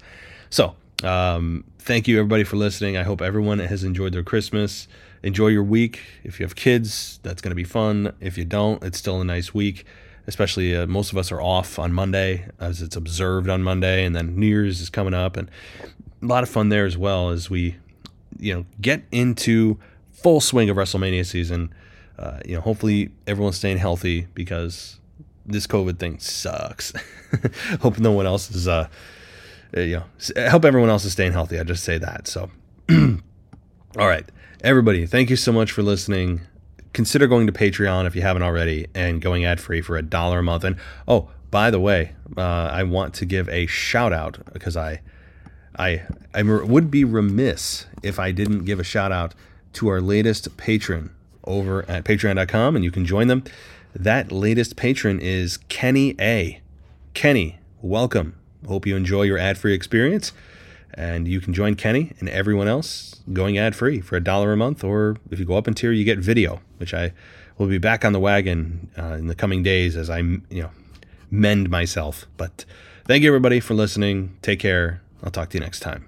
So, 0.50 0.74
um, 1.04 1.64
thank 1.78 2.08
you 2.08 2.18
everybody 2.18 2.42
for 2.42 2.56
listening. 2.56 2.96
I 2.96 3.04
hope 3.04 3.22
everyone 3.22 3.60
has 3.60 3.84
enjoyed 3.84 4.12
their 4.12 4.24
Christmas. 4.24 4.88
Enjoy 5.26 5.48
your 5.48 5.64
week. 5.64 6.02
If 6.22 6.38
you 6.38 6.46
have 6.46 6.54
kids, 6.54 7.18
that's 7.24 7.42
going 7.42 7.50
to 7.50 7.56
be 7.56 7.64
fun. 7.64 8.14
If 8.20 8.38
you 8.38 8.44
don't, 8.44 8.80
it's 8.84 8.96
still 8.96 9.20
a 9.20 9.24
nice 9.24 9.52
week. 9.52 9.84
Especially 10.28 10.76
uh, 10.76 10.86
most 10.86 11.10
of 11.10 11.18
us 11.18 11.32
are 11.32 11.40
off 11.40 11.80
on 11.80 11.92
Monday 11.92 12.48
as 12.60 12.80
it's 12.80 12.94
observed 12.94 13.48
on 13.48 13.64
Monday, 13.64 14.04
and 14.04 14.14
then 14.14 14.38
New 14.38 14.46
Year's 14.46 14.80
is 14.80 14.88
coming 14.88 15.14
up, 15.14 15.36
and 15.36 15.50
a 16.22 16.26
lot 16.26 16.44
of 16.44 16.48
fun 16.48 16.68
there 16.68 16.86
as 16.86 16.96
well 16.96 17.30
as 17.30 17.50
we, 17.50 17.74
you 18.38 18.54
know, 18.54 18.66
get 18.80 19.02
into 19.10 19.80
full 20.12 20.40
swing 20.40 20.70
of 20.70 20.76
WrestleMania 20.76 21.26
season. 21.26 21.74
Uh, 22.16 22.38
you 22.46 22.54
know, 22.54 22.60
hopefully 22.60 23.10
everyone's 23.26 23.56
staying 23.56 23.78
healthy 23.78 24.28
because 24.32 25.00
this 25.44 25.66
COVID 25.66 25.98
thing 25.98 26.20
sucks. 26.20 26.92
hope 27.80 27.98
no 27.98 28.12
one 28.12 28.26
else 28.26 28.48
is 28.48 28.68
uh, 28.68 28.86
you 29.76 30.04
know, 30.36 30.50
hope 30.50 30.64
everyone 30.64 30.88
else 30.88 31.04
is 31.04 31.10
staying 31.10 31.32
healthy. 31.32 31.58
I 31.58 31.64
just 31.64 31.82
say 31.82 31.98
that. 31.98 32.28
So, 32.28 32.48
all 33.98 34.06
right, 34.06 34.28
everybody, 34.62 35.06
thank 35.06 35.30
you 35.30 35.36
so 35.36 35.52
much 35.52 35.72
for 35.72 35.82
listening. 35.82 36.42
Consider 36.92 37.26
going 37.26 37.46
to 37.46 37.52
Patreon 37.52 38.06
if 38.06 38.14
you 38.14 38.20
haven't 38.20 38.42
already 38.42 38.86
and 38.94 39.22
going 39.22 39.46
ad 39.46 39.58
free 39.58 39.80
for 39.80 39.96
a 39.96 40.02
dollar 40.02 40.40
a 40.40 40.42
month. 40.42 40.64
And 40.64 40.76
oh, 41.08 41.30
by 41.50 41.70
the 41.70 41.80
way, 41.80 42.12
uh, 42.36 42.40
I 42.40 42.82
want 42.82 43.14
to 43.14 43.24
give 43.24 43.48
a 43.48 43.64
shout 43.66 44.12
out 44.12 44.38
because 44.52 44.76
I, 44.76 45.00
I, 45.78 46.02
I 46.34 46.42
would 46.42 46.90
be 46.90 47.04
remiss 47.04 47.86
if 48.02 48.18
I 48.18 48.32
didn't 48.32 48.64
give 48.64 48.80
a 48.80 48.84
shout 48.84 49.12
out 49.12 49.34
to 49.74 49.88
our 49.88 50.02
latest 50.02 50.54
patron 50.58 51.10
over 51.44 51.88
at 51.88 52.04
patreon.com 52.04 52.76
and 52.76 52.84
you 52.84 52.90
can 52.90 53.06
join 53.06 53.28
them. 53.28 53.44
That 53.94 54.30
latest 54.30 54.76
patron 54.76 55.20
is 55.20 55.56
Kenny 55.68 56.14
A. 56.20 56.60
Kenny, 57.14 57.60
welcome. 57.80 58.36
Hope 58.66 58.84
you 58.84 58.94
enjoy 58.94 59.22
your 59.22 59.38
ad 59.38 59.56
free 59.56 59.72
experience. 59.72 60.32
And 60.94 61.28
you 61.28 61.40
can 61.40 61.52
join 61.52 61.74
Kenny 61.74 62.12
and 62.20 62.28
everyone 62.28 62.68
else 62.68 63.20
going 63.32 63.58
ad 63.58 63.74
free 63.76 64.00
for 64.00 64.16
a 64.16 64.20
dollar 64.20 64.52
a 64.52 64.56
month. 64.56 64.82
Or 64.82 65.16
if 65.30 65.38
you 65.38 65.44
go 65.44 65.56
up 65.56 65.68
in 65.68 65.74
tier, 65.74 65.92
you 65.92 66.04
get 66.04 66.18
video, 66.18 66.60
which 66.78 66.94
I 66.94 67.12
will 67.58 67.66
be 67.66 67.78
back 67.78 68.04
on 68.04 68.12
the 68.12 68.20
wagon 68.20 68.90
uh, 68.98 69.14
in 69.14 69.26
the 69.26 69.34
coming 69.34 69.62
days 69.62 69.96
as 69.96 70.08
I, 70.08 70.18
you 70.18 70.62
know, 70.62 70.70
mend 71.30 71.70
myself. 71.70 72.26
But 72.36 72.64
thank 73.06 73.22
you 73.22 73.28
everybody 73.28 73.60
for 73.60 73.74
listening. 73.74 74.36
Take 74.42 74.60
care. 74.60 75.02
I'll 75.22 75.30
talk 75.30 75.50
to 75.50 75.58
you 75.58 75.64
next 75.64 75.80
time. 75.80 76.06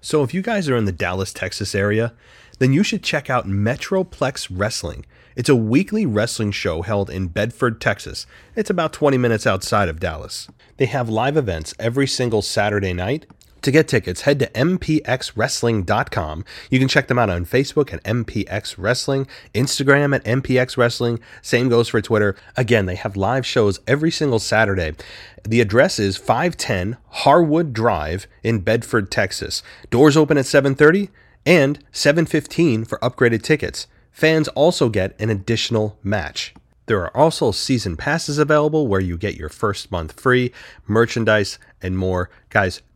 So 0.00 0.22
if 0.22 0.32
you 0.32 0.40
guys 0.40 0.68
are 0.68 0.76
in 0.76 0.86
the 0.86 0.92
Dallas, 0.92 1.32
Texas 1.32 1.74
area, 1.74 2.14
then 2.58 2.72
you 2.72 2.82
should 2.82 3.02
check 3.02 3.28
out 3.28 3.46
Metroplex 3.46 4.48
Wrestling. 4.50 5.04
It's 5.36 5.48
a 5.48 5.56
weekly 5.56 6.06
wrestling 6.06 6.52
show 6.52 6.82
held 6.82 7.08
in 7.08 7.28
Bedford, 7.28 7.80
Texas. 7.80 8.26
It's 8.56 8.70
about 8.70 8.92
20 8.92 9.16
minutes 9.16 9.46
outside 9.46 9.88
of 9.88 10.00
Dallas. 10.00 10.48
They 10.76 10.86
have 10.86 11.08
live 11.08 11.36
events 11.36 11.74
every 11.78 12.06
single 12.06 12.42
Saturday 12.42 12.92
night. 12.92 13.26
To 13.62 13.70
get 13.70 13.88
tickets, 13.88 14.22
head 14.22 14.38
to 14.38 14.46
mpxwrestling.com. 14.48 16.44
You 16.70 16.78
can 16.78 16.88
check 16.88 17.08
them 17.08 17.18
out 17.18 17.28
on 17.28 17.44
Facebook 17.44 17.92
at 17.92 18.02
MPX 18.04 18.76
Wrestling, 18.78 19.26
Instagram 19.54 20.14
at 20.14 20.24
MPX 20.24 20.78
Wrestling. 20.78 21.20
Same 21.42 21.68
goes 21.68 21.88
for 21.88 22.00
Twitter. 22.00 22.34
Again, 22.56 22.86
they 22.86 22.94
have 22.94 23.16
live 23.16 23.44
shows 23.44 23.80
every 23.86 24.10
single 24.10 24.38
Saturday. 24.38 24.94
The 25.44 25.60
address 25.60 25.98
is 25.98 26.16
510 26.16 26.96
Harwood 27.08 27.74
Drive 27.74 28.26
in 28.42 28.60
Bedford, 28.60 29.10
Texas. 29.10 29.62
Doors 29.90 30.16
open 30.16 30.38
at 30.38 30.46
7:30 30.46 31.10
and 31.44 31.78
7:15 31.92 32.84
for 32.86 32.98
upgraded 32.98 33.42
tickets. 33.42 33.86
Fans 34.10 34.48
also 34.48 34.88
get 34.88 35.14
an 35.20 35.28
additional 35.30 35.98
match. 36.02 36.54
There 36.86 37.00
are 37.00 37.16
also 37.16 37.52
season 37.52 37.96
passes 37.96 38.38
available 38.38 38.88
where 38.88 39.00
you 39.00 39.16
get 39.16 39.36
your 39.36 39.48
first 39.48 39.92
month 39.92 40.18
free, 40.18 40.52
merchandise, 40.86 41.58
and 41.80 41.96
more. 41.96 42.30
Guys, 42.48 42.82